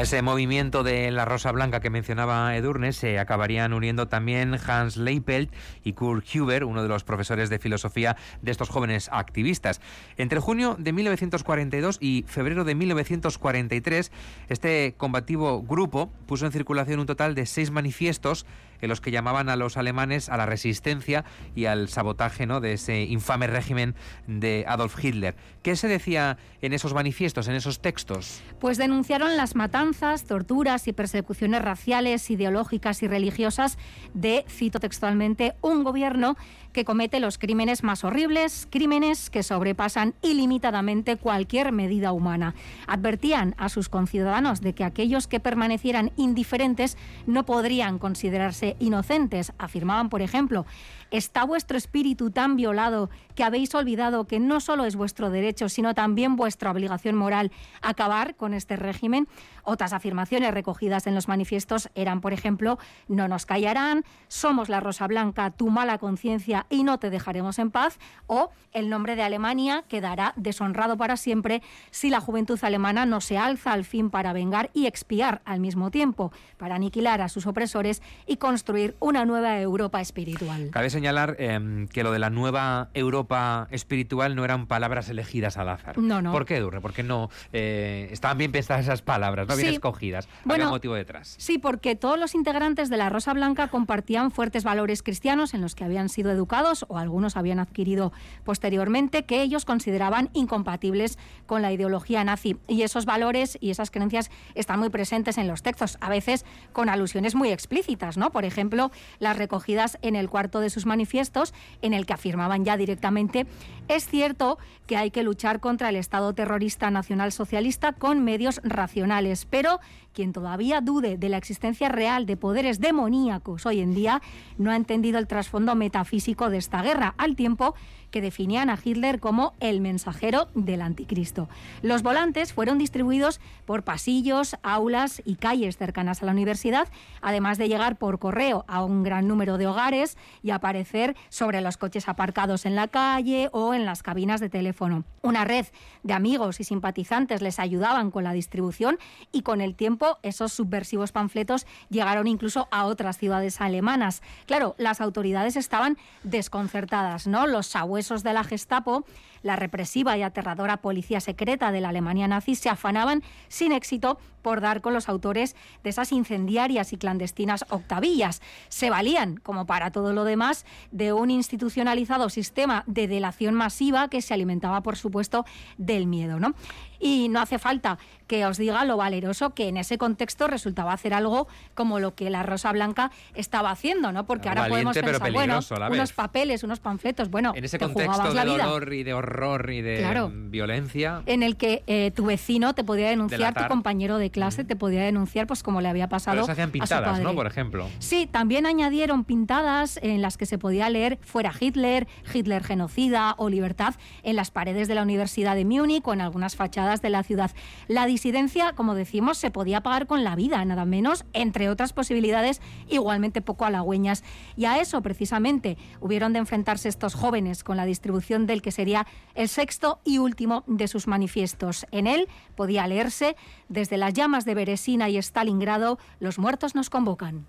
Ese 0.00 0.22
movimiento 0.22 0.82
de 0.82 1.10
la 1.10 1.26
Rosa 1.26 1.52
Blanca 1.52 1.80
que 1.80 1.90
mencionaba 1.90 2.56
Edurne 2.56 2.94
se 2.94 3.18
acabarían 3.18 3.74
uniendo 3.74 4.08
también 4.08 4.56
Hans 4.66 4.96
Leipelt 4.96 5.52
y 5.84 5.92
Kurt 5.92 6.24
Huber, 6.34 6.64
uno 6.64 6.82
de 6.82 6.88
los 6.88 7.04
profesores 7.04 7.50
de 7.50 7.58
filosofía 7.58 8.16
de 8.40 8.50
estos 8.50 8.70
jóvenes 8.70 9.10
activistas. 9.12 9.82
Entre 10.16 10.40
junio 10.40 10.74
de 10.78 10.94
1942 10.94 11.98
y 12.00 12.24
febrero 12.26 12.64
de 12.64 12.74
1943, 12.76 14.10
este 14.48 14.94
combativo 14.96 15.62
grupo 15.62 16.10
puso 16.24 16.46
en 16.46 16.52
circulación 16.52 17.00
un 17.00 17.06
total 17.06 17.34
de 17.34 17.44
seis 17.44 17.70
manifiestos 17.70 18.46
en 18.80 18.88
los 18.88 19.00
que 19.00 19.10
llamaban 19.10 19.48
a 19.48 19.56
los 19.56 19.76
alemanes 19.76 20.28
a 20.28 20.36
la 20.36 20.46
resistencia 20.46 21.24
y 21.54 21.66
al 21.66 21.88
sabotaje 21.88 22.46
¿no? 22.46 22.60
de 22.60 22.74
ese 22.74 23.02
infame 23.02 23.46
régimen 23.46 23.94
de 24.26 24.64
Adolf 24.68 25.02
Hitler. 25.02 25.34
¿Qué 25.62 25.76
se 25.76 25.88
decía 25.88 26.38
en 26.62 26.72
esos 26.72 26.94
manifiestos, 26.94 27.48
en 27.48 27.54
esos 27.54 27.80
textos? 27.80 28.42
Pues 28.60 28.78
denunciaron 28.78 29.36
las 29.36 29.54
matanzas, 29.54 30.24
torturas 30.24 30.88
y 30.88 30.92
persecuciones 30.92 31.62
raciales, 31.62 32.30
ideológicas 32.30 33.02
y 33.02 33.08
religiosas 33.08 33.78
de, 34.14 34.44
cito 34.48 34.80
textualmente, 34.80 35.54
un 35.60 35.84
gobierno 35.84 36.36
que 36.72 36.84
comete 36.84 37.20
los 37.20 37.38
crímenes 37.38 37.82
más 37.82 38.04
horribles, 38.04 38.66
crímenes 38.70 39.30
que 39.30 39.42
sobrepasan 39.42 40.14
ilimitadamente 40.22 41.16
cualquier 41.16 41.72
medida 41.72 42.12
humana. 42.12 42.54
Advertían 42.86 43.54
a 43.58 43.68
sus 43.68 43.88
conciudadanos 43.88 44.60
de 44.60 44.72
que 44.72 44.84
aquellos 44.84 45.26
que 45.26 45.40
permanecieran 45.40 46.12
indiferentes 46.16 46.96
no 47.26 47.44
podrían 47.44 47.98
considerarse 47.98 48.76
inocentes. 48.78 49.52
Afirmaban, 49.58 50.08
por 50.08 50.22
ejemplo, 50.22 50.66
¿Está 51.10 51.44
vuestro 51.44 51.76
espíritu 51.76 52.30
tan 52.30 52.56
violado 52.56 53.10
que 53.34 53.42
habéis 53.42 53.74
olvidado 53.74 54.26
que 54.26 54.38
no 54.38 54.60
solo 54.60 54.84
es 54.84 54.94
vuestro 54.94 55.30
derecho, 55.30 55.68
sino 55.68 55.94
también 55.94 56.36
vuestra 56.36 56.70
obligación 56.70 57.16
moral 57.16 57.50
acabar 57.82 58.36
con 58.36 58.54
este 58.54 58.76
régimen? 58.76 59.26
Otras 59.64 59.92
afirmaciones 59.92 60.54
recogidas 60.54 61.06
en 61.06 61.14
los 61.14 61.28
manifiestos 61.28 61.88
eran, 61.94 62.20
por 62.20 62.32
ejemplo, 62.32 62.78
no 63.08 63.28
nos 63.28 63.44
callarán, 63.44 64.04
somos 64.28 64.68
la 64.68 64.80
Rosa 64.80 65.06
Blanca, 65.06 65.50
tu 65.50 65.70
mala 65.70 65.98
conciencia 65.98 66.66
y 66.70 66.84
no 66.84 66.98
te 66.98 67.10
dejaremos 67.10 67.58
en 67.58 67.70
paz, 67.70 67.98
o 68.26 68.50
el 68.72 68.88
nombre 68.88 69.16
de 69.16 69.22
Alemania 69.22 69.84
quedará 69.88 70.32
deshonrado 70.36 70.96
para 70.96 71.16
siempre 71.16 71.62
si 71.90 72.10
la 72.10 72.20
juventud 72.20 72.58
alemana 72.62 73.04
no 73.04 73.20
se 73.20 73.36
alza 73.36 73.72
al 73.72 73.84
fin 73.84 74.10
para 74.10 74.32
vengar 74.32 74.70
y 74.74 74.86
expiar 74.86 75.42
al 75.44 75.60
mismo 75.60 75.90
tiempo, 75.90 76.32
para 76.56 76.76
aniquilar 76.76 77.20
a 77.20 77.28
sus 77.28 77.46
opresores 77.46 78.00
y 78.26 78.36
construir 78.36 78.96
una 79.00 79.24
nueva 79.24 79.60
Europa 79.60 80.00
espiritual 80.00 80.70
señalar 81.00 81.36
eh, 81.38 81.86
que 81.94 82.02
lo 82.02 82.12
de 82.12 82.18
la 82.18 82.28
nueva 82.28 82.90
Europa 82.92 83.68
espiritual 83.70 84.36
no 84.36 84.44
eran 84.44 84.66
palabras 84.66 85.08
elegidas 85.08 85.56
al 85.56 85.70
azar. 85.70 85.96
No, 85.96 86.20
no. 86.20 86.30
¿Por 86.30 86.44
qué, 86.44 86.60
Durre? 86.60 86.82
Porque 86.82 87.02
no 87.02 87.30
eh, 87.54 88.08
estaban 88.12 88.36
bien 88.36 88.52
pensadas 88.52 88.84
esas 88.84 89.00
palabras, 89.00 89.48
no 89.48 89.56
bien 89.56 89.68
Sí. 89.70 89.74
escogidas. 89.76 90.28
Bueno, 90.44 90.64
Había 90.64 90.72
motivo 90.74 90.94
detrás. 90.94 91.36
Sí, 91.38 91.56
porque 91.56 91.96
todos 91.96 92.18
los 92.18 92.34
integrantes 92.34 92.90
de 92.90 92.98
la 92.98 93.08
Rosa 93.08 93.32
Blanca 93.32 93.68
compartían 93.68 94.30
fuertes 94.30 94.62
valores 94.62 95.02
cristianos 95.02 95.54
en 95.54 95.62
los 95.62 95.74
que 95.74 95.84
habían 95.84 96.10
sido 96.10 96.30
educados 96.30 96.84
o 96.88 96.98
algunos 96.98 97.38
habían 97.38 97.60
adquirido 97.60 98.12
posteriormente 98.44 99.24
que 99.24 99.40
ellos 99.40 99.64
consideraban 99.64 100.28
incompatibles 100.34 101.18
con 101.46 101.62
la 101.62 101.72
ideología 101.72 102.22
nazi. 102.24 102.58
Y 102.68 102.82
esos 102.82 103.06
valores 103.06 103.56
y 103.60 103.70
esas 103.70 103.90
creencias 103.90 104.30
están 104.54 104.78
muy 104.80 104.90
presentes 104.90 105.38
en 105.38 105.48
los 105.48 105.62
textos, 105.62 105.96
a 106.02 106.10
veces 106.10 106.44
con 106.74 106.90
alusiones 106.90 107.34
muy 107.34 107.48
explícitas, 107.50 108.18
¿no? 108.18 108.30
Por 108.32 108.44
ejemplo, 108.44 108.90
las 109.18 109.38
recogidas 109.38 109.96
en 110.02 110.14
el 110.14 110.28
cuarto 110.28 110.60
de 110.60 110.68
sus 110.68 110.84
manifiestos, 110.90 111.54
en 111.80 111.94
el 111.94 112.04
que 112.04 112.12
afirmaban 112.12 112.64
ya 112.64 112.76
directamente, 112.76 113.46
es 113.88 114.06
cierto 114.06 114.58
que 114.86 114.96
hay 114.96 115.10
que 115.10 115.22
luchar 115.22 115.60
contra 115.60 115.88
el 115.88 115.96
Estado 115.96 116.34
terrorista 116.34 116.90
nacional 116.90 117.32
socialista 117.32 117.92
con 117.92 118.22
medios 118.22 118.60
racionales, 118.64 119.46
pero 119.48 119.80
quien 120.12 120.32
todavía 120.32 120.80
dude 120.80 121.16
de 121.16 121.28
la 121.28 121.36
existencia 121.36 121.88
real 121.88 122.26
de 122.26 122.36
poderes 122.36 122.80
demoníacos 122.80 123.66
hoy 123.66 123.80
en 123.80 123.94
día 123.94 124.22
no 124.58 124.70
ha 124.70 124.76
entendido 124.76 125.18
el 125.18 125.26
trasfondo 125.26 125.74
metafísico 125.74 126.50
de 126.50 126.58
esta 126.58 126.82
guerra, 126.82 127.14
al 127.18 127.36
tiempo 127.36 127.74
que 128.10 128.20
definían 128.20 128.70
a 128.70 128.78
Hitler 128.82 129.20
como 129.20 129.54
el 129.60 129.80
mensajero 129.80 130.48
del 130.54 130.82
anticristo. 130.82 131.48
Los 131.82 132.02
volantes 132.02 132.52
fueron 132.52 132.78
distribuidos 132.78 133.40
por 133.66 133.84
pasillos, 133.84 134.56
aulas 134.62 135.22
y 135.24 135.36
calles 135.36 135.76
cercanas 135.76 136.22
a 136.22 136.26
la 136.26 136.32
universidad, 136.32 136.88
además 137.22 137.56
de 137.56 137.68
llegar 137.68 137.96
por 137.96 138.18
correo 138.18 138.64
a 138.66 138.84
un 138.84 139.02
gran 139.02 139.28
número 139.28 139.58
de 139.58 139.68
hogares 139.68 140.16
y 140.42 140.50
aparecer 140.50 141.16
sobre 141.28 141.60
los 141.60 141.76
coches 141.76 142.08
aparcados 142.08 142.66
en 142.66 142.74
la 142.74 142.88
calle 142.88 143.48
o 143.52 143.74
en 143.74 143.84
las 143.84 144.02
cabinas 144.02 144.40
de 144.40 144.48
teléfono. 144.48 145.04
Una 145.22 145.44
red 145.44 145.66
de 146.02 146.14
amigos 146.14 146.60
y 146.60 146.64
simpatizantes 146.64 147.42
les 147.42 147.58
ayudaban 147.58 148.10
con 148.10 148.24
la 148.24 148.32
distribución 148.32 148.98
y 149.32 149.42
con 149.42 149.60
el 149.60 149.74
tiempo 149.74 149.99
esos 150.22 150.52
subversivos 150.52 151.12
panfletos 151.12 151.66
llegaron 151.88 152.26
incluso 152.26 152.68
a 152.70 152.86
otras 152.86 153.18
ciudades 153.18 153.60
alemanas. 153.60 154.22
Claro, 154.46 154.74
las 154.78 155.00
autoridades 155.00 155.56
estaban 155.56 155.98
desconcertadas, 156.22 157.26
¿no? 157.26 157.46
Los 157.46 157.66
sabuesos 157.66 158.22
de 158.22 158.32
la 158.32 158.44
Gestapo, 158.44 159.04
la 159.42 159.56
represiva 159.56 160.16
y 160.16 160.22
aterradora 160.22 160.78
policía 160.78 161.20
secreta 161.20 161.72
de 161.72 161.80
la 161.80 161.90
Alemania 161.90 162.28
nazi 162.28 162.54
se 162.54 162.68
afanaban 162.68 163.22
sin 163.48 163.72
éxito 163.72 164.18
por 164.42 164.60
dar 164.60 164.80
con 164.80 164.94
los 164.94 165.08
autores 165.08 165.54
de 165.84 165.90
esas 165.90 166.12
incendiarias 166.12 166.92
y 166.92 166.96
clandestinas 166.96 167.64
octavillas. 167.68 168.40
Se 168.68 168.90
valían, 168.90 169.36
como 169.36 169.66
para 169.66 169.90
todo 169.90 170.12
lo 170.12 170.24
demás, 170.24 170.64
de 170.90 171.12
un 171.12 171.30
institucionalizado 171.30 172.30
sistema 172.30 172.84
de 172.86 173.06
delación 173.06 173.54
masiva 173.54 174.08
que 174.08 174.22
se 174.22 174.34
alimentaba, 174.34 174.82
por 174.82 174.96
supuesto, 174.96 175.44
del 175.76 176.06
miedo, 176.06 176.40
¿no? 176.40 176.54
Y 176.98 177.28
no 177.28 177.40
hace 177.40 177.58
falta 177.58 177.98
que 178.26 178.44
os 178.46 178.58
diga 178.58 178.84
lo 178.84 178.96
valeroso 178.98 179.50
que 179.54 179.68
en 179.68 179.78
ese 179.78 179.98
contexto 179.98 180.46
resultaba 180.46 180.92
hacer 180.92 181.14
algo 181.14 181.48
como 181.74 181.98
lo 181.98 182.14
que 182.14 182.28
la 182.30 182.42
Rosa 182.42 182.72
Blanca 182.72 183.10
estaba 183.34 183.70
haciendo, 183.70 184.12
¿no? 184.12 184.26
Porque 184.26 184.48
ahora 184.48 184.62
Valiente, 184.62 185.00
podemos 185.00 185.20
pensar, 185.20 185.32
bueno, 185.32 185.60
unos 185.90 186.12
papeles, 186.12 186.62
unos 186.62 186.80
panfletos, 186.80 187.30
bueno, 187.30 187.52
En 187.54 187.64
ese 187.64 187.78
te 187.78 187.84
contexto 187.86 188.12
jugabas 188.12 188.34
de 188.34 188.34
la 188.34 188.44
vida 188.44 188.64
dolor 188.66 188.92
y 188.92 189.02
de 189.02 189.14
horror 189.14 189.29
y 189.70 189.80
de 189.82 189.98
Claro. 189.98 190.30
violencia. 190.34 191.22
en 191.26 191.42
el 191.42 191.56
que 191.56 191.82
eh, 191.86 192.10
tu 192.14 192.26
vecino 192.26 192.74
te 192.74 192.84
podía 192.84 193.08
denunciar 193.10 193.54
tu 193.54 193.66
compañero 193.68 194.18
de 194.18 194.30
clase 194.30 194.64
te 194.64 194.76
podía 194.76 195.02
denunciar, 195.04 195.46
pues 195.46 195.62
como 195.62 195.80
le 195.80 195.88
había 195.88 196.08
pasado 196.08 196.34
Pero 196.36 196.46
se 196.46 196.52
hacían 196.52 196.70
pintadas, 196.70 197.08
a 197.12 197.16
su 197.16 197.22
¿no? 197.22 197.28
padre. 197.30 197.36
Por 197.36 197.46
ejemplo. 197.46 197.88
Sí, 197.98 198.28
también 198.30 198.66
añadieron 198.66 199.24
pintadas 199.24 199.98
en 200.02 200.20
las 200.22 200.36
que 200.36 200.46
se 200.46 200.58
podía 200.58 200.88
leer 200.90 201.18
fuera 201.22 201.52
Hitler, 201.58 202.06
Hitler 202.32 202.62
genocida 202.64 203.34
o 203.38 203.48
libertad 203.48 203.94
en 204.22 204.36
las 204.36 204.50
paredes 204.50 204.88
de 204.88 204.94
la 204.94 205.02
Universidad 205.02 205.54
de 205.54 205.64
Múnich 205.64 206.06
o 206.06 206.12
en 206.12 206.20
algunas 206.20 206.56
fachadas 206.56 207.02
de 207.02 207.10
la 207.10 207.22
ciudad. 207.22 207.50
La 207.88 208.06
disidencia, 208.06 208.72
como 208.74 208.94
decimos, 208.94 209.38
se 209.38 209.50
podía 209.50 209.80
pagar 209.82 210.06
con 210.06 210.24
la 210.24 210.36
vida, 210.36 210.64
nada 210.64 210.84
menos, 210.84 211.24
entre 211.32 211.68
otras 211.68 211.92
posibilidades 211.92 212.60
igualmente 212.88 213.40
poco 213.42 213.64
halagüeñas. 213.64 214.24
Y 214.56 214.64
a 214.66 214.80
eso 214.80 215.00
precisamente 215.02 215.76
hubieron 216.00 216.32
de 216.32 216.40
enfrentarse 216.40 216.88
estos 216.88 217.14
jóvenes 217.14 217.64
con 217.64 217.76
la 217.76 217.84
distribución 217.84 218.46
del 218.46 218.62
que 218.62 218.70
sería 218.72 219.06
el 219.34 219.48
sexto 219.48 220.00
y 220.04 220.18
último 220.18 220.64
de 220.66 220.88
sus 220.88 221.06
manifiestos. 221.06 221.86
En 221.90 222.06
él 222.06 222.28
podía 222.56 222.86
leerse 222.86 223.36
desde 223.68 223.96
las 223.96 224.12
llamas 224.12 224.44
de 224.44 224.54
Beresina 224.54 225.08
y 225.08 225.16
Stalingrado, 225.16 225.98
los 226.18 226.38
muertos 226.38 226.74
nos 226.74 226.90
convocan. 226.90 227.46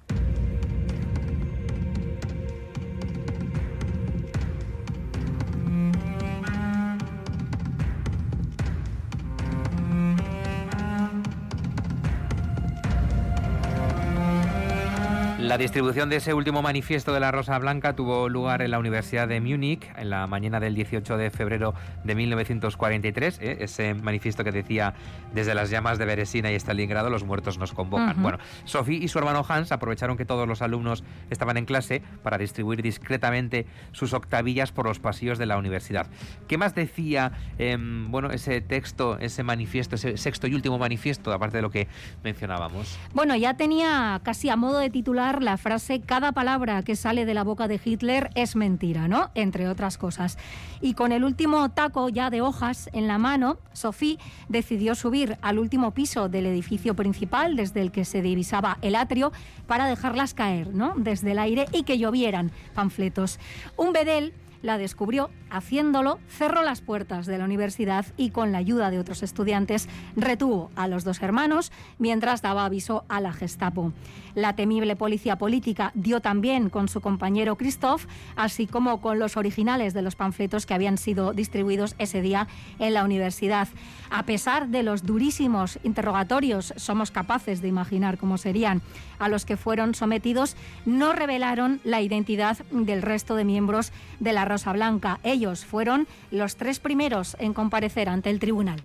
La 15.51 15.57
distribución 15.57 16.09
de 16.09 16.15
ese 16.15 16.33
último 16.33 16.61
manifiesto 16.61 17.11
de 17.11 17.19
la 17.19 17.29
Rosa 17.29 17.59
Blanca 17.59 17.93
tuvo 17.93 18.29
lugar 18.29 18.61
en 18.61 18.71
la 18.71 18.79
Universidad 18.79 19.27
de 19.27 19.41
Múnich 19.41 19.85
en 19.97 20.09
la 20.09 20.25
mañana 20.25 20.61
del 20.61 20.73
18 20.75 21.17
de 21.17 21.29
febrero 21.29 21.73
de 22.05 22.15
1943. 22.15 23.39
¿eh? 23.41 23.57
Ese 23.59 23.93
manifiesto 23.93 24.45
que 24.45 24.53
decía 24.53 24.93
desde 25.33 25.53
las 25.53 25.69
llamas 25.69 25.97
de 25.97 26.05
Beresina 26.05 26.53
y 26.53 26.55
Stalingrado 26.55 27.09
los 27.09 27.25
muertos 27.25 27.57
nos 27.57 27.73
convocan. 27.73 28.11
Ujú. 28.11 28.21
Bueno, 28.21 28.37
Sophie 28.63 28.95
y 29.03 29.09
su 29.09 29.19
hermano 29.19 29.45
Hans 29.45 29.73
aprovecharon 29.73 30.15
que 30.15 30.23
todos 30.23 30.47
los 30.47 30.61
alumnos 30.61 31.03
estaban 31.29 31.57
en 31.57 31.65
clase 31.65 32.01
para 32.23 32.37
distribuir 32.37 32.81
discretamente 32.81 33.65
sus 33.91 34.13
octavillas 34.13 34.71
por 34.71 34.85
los 34.85 34.99
pasillos 34.99 35.37
de 35.37 35.47
la 35.47 35.57
universidad. 35.57 36.07
¿Qué 36.47 36.57
más 36.57 36.75
decía 36.75 37.33
em, 37.57 38.09
bueno, 38.09 38.31
ese 38.31 38.61
texto, 38.61 39.17
ese 39.19 39.43
manifiesto, 39.43 39.95
ese 39.95 40.15
sexto 40.15 40.47
y 40.47 40.55
último 40.55 40.79
manifiesto, 40.79 41.33
aparte 41.33 41.57
de 41.57 41.61
lo 41.61 41.71
que 41.71 41.89
mencionábamos? 42.23 42.97
Bueno, 43.13 43.35
ya 43.35 43.57
tenía 43.57 44.21
casi 44.23 44.47
a 44.47 44.55
modo 44.55 44.79
de 44.79 44.89
titular 44.89 45.40
la 45.41 45.57
frase 45.57 46.01
cada 46.01 46.31
palabra 46.31 46.83
que 46.83 46.95
sale 46.95 47.25
de 47.25 47.33
la 47.33 47.43
boca 47.43 47.67
de 47.67 47.79
Hitler 47.83 48.29
es 48.35 48.55
mentira, 48.55 49.07
¿no? 49.07 49.31
Entre 49.35 49.67
otras 49.67 49.97
cosas. 49.97 50.37
Y 50.81 50.93
con 50.93 51.11
el 51.11 51.23
último 51.23 51.69
taco 51.69 52.09
ya 52.09 52.29
de 52.29 52.41
hojas 52.41 52.89
en 52.93 53.07
la 53.07 53.17
mano, 53.17 53.57
Sophie 53.73 54.17
decidió 54.49 54.95
subir 54.95 55.37
al 55.41 55.59
último 55.59 55.91
piso 55.91 56.29
del 56.29 56.45
edificio 56.45 56.95
principal 56.95 57.55
desde 57.55 57.81
el 57.81 57.91
que 57.91 58.05
se 58.05 58.21
divisaba 58.21 58.77
el 58.81 58.95
atrio 58.95 59.31
para 59.67 59.87
dejarlas 59.87 60.33
caer, 60.33 60.73
¿no? 60.73 60.93
Desde 60.97 61.31
el 61.31 61.39
aire 61.39 61.65
y 61.71 61.83
que 61.83 61.97
llovieran 61.97 62.51
panfletos. 62.73 63.39
Un 63.77 63.93
bedel 63.93 64.33
la 64.61 64.77
descubrió, 64.77 65.29
haciéndolo, 65.49 66.19
cerró 66.27 66.63
las 66.63 66.81
puertas 66.81 67.25
de 67.25 67.37
la 67.37 67.45
universidad 67.45 68.05
y 68.17 68.29
con 68.29 68.51
la 68.51 68.59
ayuda 68.59 68.91
de 68.91 68.99
otros 68.99 69.23
estudiantes 69.23 69.89
retuvo 70.15 70.71
a 70.75 70.87
los 70.87 71.03
dos 71.03 71.21
hermanos 71.21 71.71
mientras 71.97 72.41
daba 72.41 72.65
aviso 72.65 73.05
a 73.09 73.21
la 73.21 73.33
Gestapo. 73.33 73.93
La 74.35 74.55
temible 74.55 74.95
policía 74.95 75.37
política 75.37 75.91
dio 75.93 76.21
también 76.21 76.69
con 76.69 76.87
su 76.87 77.01
compañero 77.01 77.57
Christoph, 77.57 78.05
así 78.35 78.65
como 78.67 79.01
con 79.01 79.19
los 79.19 79.35
originales 79.35 79.93
de 79.93 80.01
los 80.01 80.15
panfletos 80.15 80.65
que 80.65 80.73
habían 80.73 80.97
sido 80.97 81.33
distribuidos 81.33 81.95
ese 81.97 82.21
día 82.21 82.47
en 82.79 82.93
la 82.93 83.03
universidad. 83.03 83.67
A 84.09 84.23
pesar 84.23 84.69
de 84.69 84.83
los 84.83 85.03
durísimos 85.03 85.79
interrogatorios, 85.83 86.73
somos 86.77 87.11
capaces 87.11 87.61
de 87.61 87.67
imaginar 87.67 88.17
cómo 88.17 88.37
serían 88.37 88.81
a 89.19 89.29
los 89.29 89.45
que 89.45 89.57
fueron 89.57 89.95
sometidos, 89.95 90.55
no 90.85 91.13
revelaron 91.13 91.79
la 91.83 92.01
identidad 92.01 92.57
del 92.71 93.01
resto 93.01 93.35
de 93.35 93.45
miembros 93.45 93.91
de 94.19 94.33
la 94.33 94.45
Rosa 94.51 94.73
Blanca. 94.73 95.19
Ellos 95.23 95.63
fueron 95.63 96.07
los 96.29 96.57
tres 96.57 96.79
primeros 96.79 97.37
en 97.39 97.53
comparecer 97.53 98.09
ante 98.09 98.29
el 98.29 98.39
tribunal. 98.39 98.81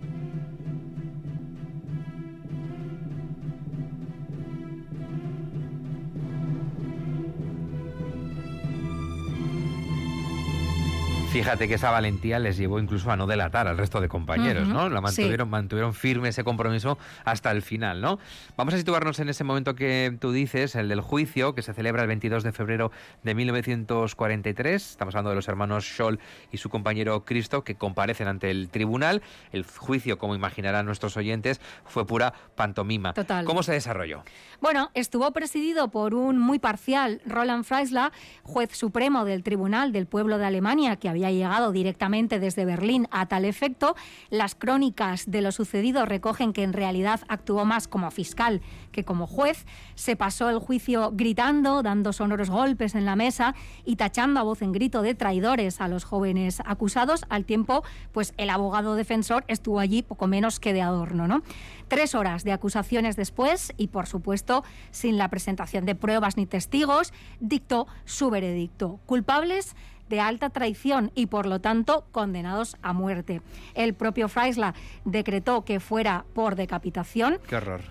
Fíjate 11.37 11.67
que 11.67 11.75
esa 11.75 11.91
valentía 11.91 12.39
les 12.39 12.57
llevó 12.57 12.79
incluso 12.79 13.11
a 13.11 13.15
no 13.15 13.27
delatar 13.27 13.67
al 13.67 13.77
resto 13.77 14.01
de 14.01 14.09
compañeros, 14.09 14.67
¿no? 14.67 14.89
La 14.89 14.97
sí. 14.97 15.03
mantuvieron, 15.03 15.49
mantuvieron 15.51 15.93
firme 15.93 16.29
ese 16.29 16.43
compromiso 16.43 16.97
hasta 17.25 17.51
el 17.51 17.61
final, 17.61 18.01
¿no? 18.01 18.17
Vamos 18.55 18.73
a 18.73 18.77
situarnos 18.77 19.19
en 19.19 19.29
ese 19.29 19.43
momento 19.43 19.75
que 19.75 20.17
tú 20.19 20.31
dices, 20.31 20.75
el 20.75 20.89
del 20.89 21.01
juicio, 21.01 21.53
que 21.53 21.61
se 21.61 21.75
celebra 21.75 22.01
el 22.01 22.07
22 22.07 22.41
de 22.41 22.51
febrero 22.53 22.91
de 23.21 23.35
1943. 23.35 24.89
Estamos 24.89 25.13
hablando 25.13 25.29
de 25.29 25.35
los 25.35 25.47
hermanos 25.47 25.85
Scholl 25.85 26.19
y 26.51 26.57
su 26.57 26.71
compañero 26.71 27.23
Cristo, 27.23 27.63
que 27.63 27.75
comparecen 27.75 28.27
ante 28.27 28.49
el 28.49 28.69
tribunal. 28.69 29.21
El 29.51 29.63
juicio, 29.63 30.17
como 30.17 30.33
imaginarán 30.33 30.87
nuestros 30.87 31.17
oyentes, 31.17 31.61
fue 31.85 32.07
pura 32.07 32.33
pantomima. 32.55 33.13
Total. 33.13 33.45
¿Cómo 33.45 33.61
se 33.61 33.73
desarrolló? 33.73 34.23
Bueno, 34.59 34.89
estuvo 34.95 35.31
presidido 35.33 35.89
por 35.89 36.15
un 36.15 36.39
muy 36.39 36.57
parcial 36.57 37.21
Roland 37.27 37.63
Freisler, 37.63 38.11
juez 38.41 38.75
supremo 38.75 39.23
del 39.23 39.43
Tribunal 39.43 39.91
del 39.91 40.07
Pueblo 40.07 40.39
de 40.39 40.45
Alemania, 40.47 40.95
que 40.95 41.09
había 41.09 41.26
llegado 41.31 41.71
directamente 41.71 42.39
desde 42.39 42.65
Berlín 42.65 43.07
a 43.11 43.27
tal 43.27 43.45
efecto. 43.45 43.95
Las 44.29 44.55
crónicas 44.55 45.29
de 45.29 45.41
lo 45.41 45.51
sucedido 45.51 46.05
recogen 46.05 46.53
que 46.53 46.63
en 46.63 46.73
realidad 46.73 47.21
actuó 47.27 47.65
más 47.65 47.87
como 47.87 48.11
fiscal 48.11 48.61
que 48.91 49.03
como 49.03 49.27
juez. 49.27 49.65
Se 49.95 50.15
pasó 50.15 50.49
el 50.49 50.59
juicio 50.59 51.11
gritando, 51.13 51.83
dando 51.83 52.13
sonoros 52.13 52.49
golpes 52.49 52.95
en 52.95 53.05
la 53.05 53.15
mesa 53.15 53.55
y 53.85 53.95
tachando 53.95 54.39
a 54.39 54.43
voz 54.43 54.61
en 54.61 54.71
grito 54.71 55.01
de 55.01 55.15
traidores 55.15 55.81
a 55.81 55.87
los 55.87 56.03
jóvenes 56.03 56.61
acusados. 56.65 57.25
Al 57.29 57.45
tiempo, 57.45 57.83
pues 58.11 58.33
el 58.37 58.49
abogado 58.49 58.95
defensor 58.95 59.45
estuvo 59.47 59.79
allí 59.79 60.01
poco 60.01 60.27
menos 60.27 60.59
que 60.59 60.73
de 60.73 60.81
adorno, 60.81 61.27
¿no? 61.27 61.43
Tres 61.87 62.15
horas 62.15 62.43
de 62.43 62.51
acusaciones 62.51 63.15
después 63.15 63.73
y, 63.77 63.87
por 63.87 64.07
supuesto, 64.07 64.63
sin 64.91 65.17
la 65.17 65.29
presentación 65.29 65.85
de 65.85 65.95
pruebas 65.95 66.37
ni 66.37 66.45
testigos, 66.45 67.13
dictó 67.39 67.87
su 68.05 68.29
veredicto. 68.29 68.99
Culpables 69.05 69.75
de 70.09 70.19
alta 70.19 70.49
traición 70.49 71.11
y, 71.15 71.27
por 71.27 71.45
lo 71.45 71.59
tanto, 71.59 72.05
condenados 72.11 72.77
a 72.81 72.93
muerte. 72.93 73.41
El 73.73 73.93
propio 73.93 74.29
Freisler 74.29 74.73
decretó 75.05 75.65
que 75.65 75.79
fuera 75.79 76.25
por 76.33 76.55
decapitación 76.55 77.39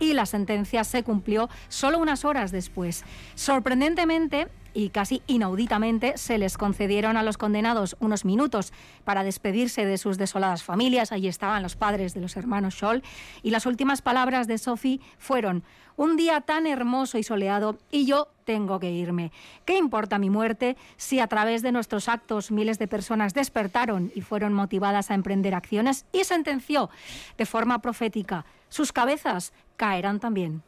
y 0.01 0.15
la 0.15 0.27
sentencia 0.27 0.85
se 0.85 1.03
cumplió 1.03 1.49
solo 1.69 1.99
unas 1.99 2.25
horas 2.25 2.53
después. 2.53 3.05
Sorprendentemente 3.35 4.49
y 4.77 4.91
casi 4.91 5.23
inauditamente 5.27 6.19
se 6.19 6.37
les 6.37 6.59
concedieron 6.59 7.17
a 7.17 7.23
los 7.23 7.39
condenados 7.39 7.97
unos 7.99 8.27
minutos 8.27 8.75
para 9.05 9.25
despedirse 9.25 9.87
de 9.87 9.97
sus 9.97 10.19
desoladas 10.19 10.63
familias. 10.63 11.13
Allí 11.13 11.29
estaban 11.29 11.63
los 11.63 11.77
padres 11.77 12.13
de 12.13 12.21
los 12.21 12.37
hermanos 12.37 12.75
Scholl 12.75 13.03
y 13.43 13.51
las 13.53 13.65
últimas 13.65 14.03
palabras 14.03 14.47
de 14.47 14.59
Sophie 14.59 15.01
fueron 15.17 15.65
un 15.97 16.19
día 16.19 16.43
tan 16.43 16.67
hermoso 16.67 17.17
y 17.17 17.23
soleado 17.23 17.79
y 17.91 18.05
yo 18.05 18.29
tengo 18.45 18.79
que 18.79 18.93
irme. 18.93 19.33
¿Qué 19.65 19.79
importa 19.79 20.19
mi 20.19 20.29
muerte 20.29 20.77
si 20.99 21.21
a 21.21 21.27
través 21.27 21.63
de 21.63 21.73
nuestros 21.73 22.11
actos 22.11 22.51
miles 22.51 22.79
de 22.79 22.87
personas 22.87 23.33
despertaron 23.33 24.13
y 24.15 24.21
fueron 24.21 24.53
motivadas 24.53 25.11
a 25.11 25.15
emprender 25.15 25.55
acciones? 25.55 26.05
Y 26.13 26.25
sentenció 26.25 26.91
de 27.39 27.47
forma 27.47 27.81
profética, 27.81 28.45
sus 28.69 28.93
cabezas 28.93 29.55
caerán 29.79 30.21
también. 30.21 30.63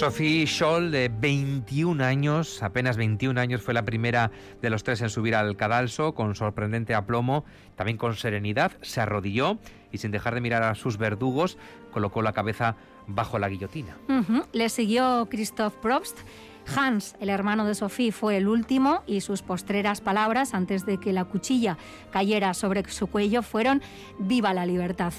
Sophie 0.00 0.46
Scholl, 0.46 0.90
de 0.90 1.10
21 1.10 2.02
años, 2.02 2.62
apenas 2.62 2.96
21 2.96 3.38
años, 3.38 3.60
fue 3.60 3.74
la 3.74 3.84
primera 3.84 4.30
de 4.62 4.70
los 4.70 4.82
tres 4.82 5.02
en 5.02 5.10
subir 5.10 5.34
al 5.34 5.58
cadalso 5.58 6.14
con 6.14 6.34
sorprendente 6.34 6.94
aplomo, 6.94 7.44
también 7.76 7.98
con 7.98 8.16
serenidad, 8.16 8.72
se 8.80 9.02
arrodilló 9.02 9.58
y 9.92 9.98
sin 9.98 10.10
dejar 10.10 10.34
de 10.34 10.40
mirar 10.40 10.62
a 10.62 10.74
sus 10.74 10.96
verdugos, 10.96 11.58
colocó 11.92 12.22
la 12.22 12.32
cabeza 12.32 12.76
bajo 13.08 13.38
la 13.38 13.50
guillotina. 13.50 13.94
Le 14.52 14.70
siguió 14.70 15.28
Christoph 15.30 15.74
Probst, 15.82 16.16
Hans, 16.76 17.16
el 17.20 17.28
hermano 17.28 17.64
de 17.64 17.74
Sophie, 17.74 18.12
fue 18.12 18.36
el 18.36 18.48
último 18.48 19.02
y 19.06 19.20
sus 19.20 19.42
postreras 19.42 20.00
palabras 20.00 20.54
antes 20.54 20.86
de 20.86 20.98
que 20.98 21.12
la 21.12 21.24
cuchilla 21.24 21.76
cayera 22.10 22.54
sobre 22.54 22.88
su 22.90 23.06
cuello 23.06 23.42
fueron 23.42 23.82
Viva 24.18 24.54
la 24.54 24.66
libertad. 24.66 25.12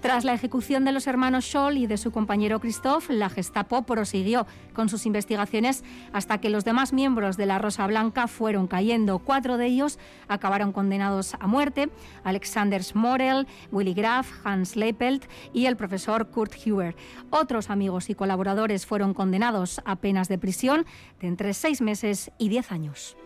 Tras 0.00 0.24
la 0.24 0.34
ejecución 0.34 0.84
de 0.84 0.92
los 0.92 1.06
hermanos 1.06 1.44
Scholl 1.46 1.78
y 1.78 1.86
de 1.86 1.96
su 1.96 2.10
compañero 2.10 2.60
Christoph, 2.60 3.10
la 3.10 3.28
Gestapo 3.28 3.82
prosiguió 3.82 4.46
con 4.72 4.88
sus 4.88 5.06
investigaciones 5.06 5.84
hasta 6.12 6.38
que 6.38 6.50
los 6.50 6.64
demás 6.64 6.92
miembros 6.92 7.36
de 7.36 7.46
la 7.46 7.58
Rosa 7.58 7.86
Blanca 7.86 8.26
fueron 8.26 8.66
cayendo. 8.66 9.18
Cuatro 9.18 9.56
de 9.56 9.66
ellos 9.66 9.98
acabaron 10.28 10.72
condenados 10.72 11.34
a 11.40 11.46
muerte: 11.46 11.90
Alexander 12.24 12.82
Smorel, 12.82 13.46
Willy 13.72 13.94
Graf, 13.94 14.28
Hans 14.44 14.76
Leipelt 14.76 15.24
y 15.52 15.66
el 15.66 15.76
profesor 15.76 16.28
Kurt 16.28 16.54
Huber. 16.66 16.94
Otros 17.30 17.70
amigos 17.70 18.10
y 18.10 18.14
colaboradores 18.14 18.86
fueron 18.86 19.14
condenados 19.14 19.80
a 19.84 19.96
penas 19.96 20.28
de 20.28 20.38
prisión 20.38 20.86
de 21.20 21.28
entre 21.28 21.54
seis 21.54 21.80
meses 21.80 22.30
y 22.38 22.48
diez 22.48 22.72
años. 22.72 23.16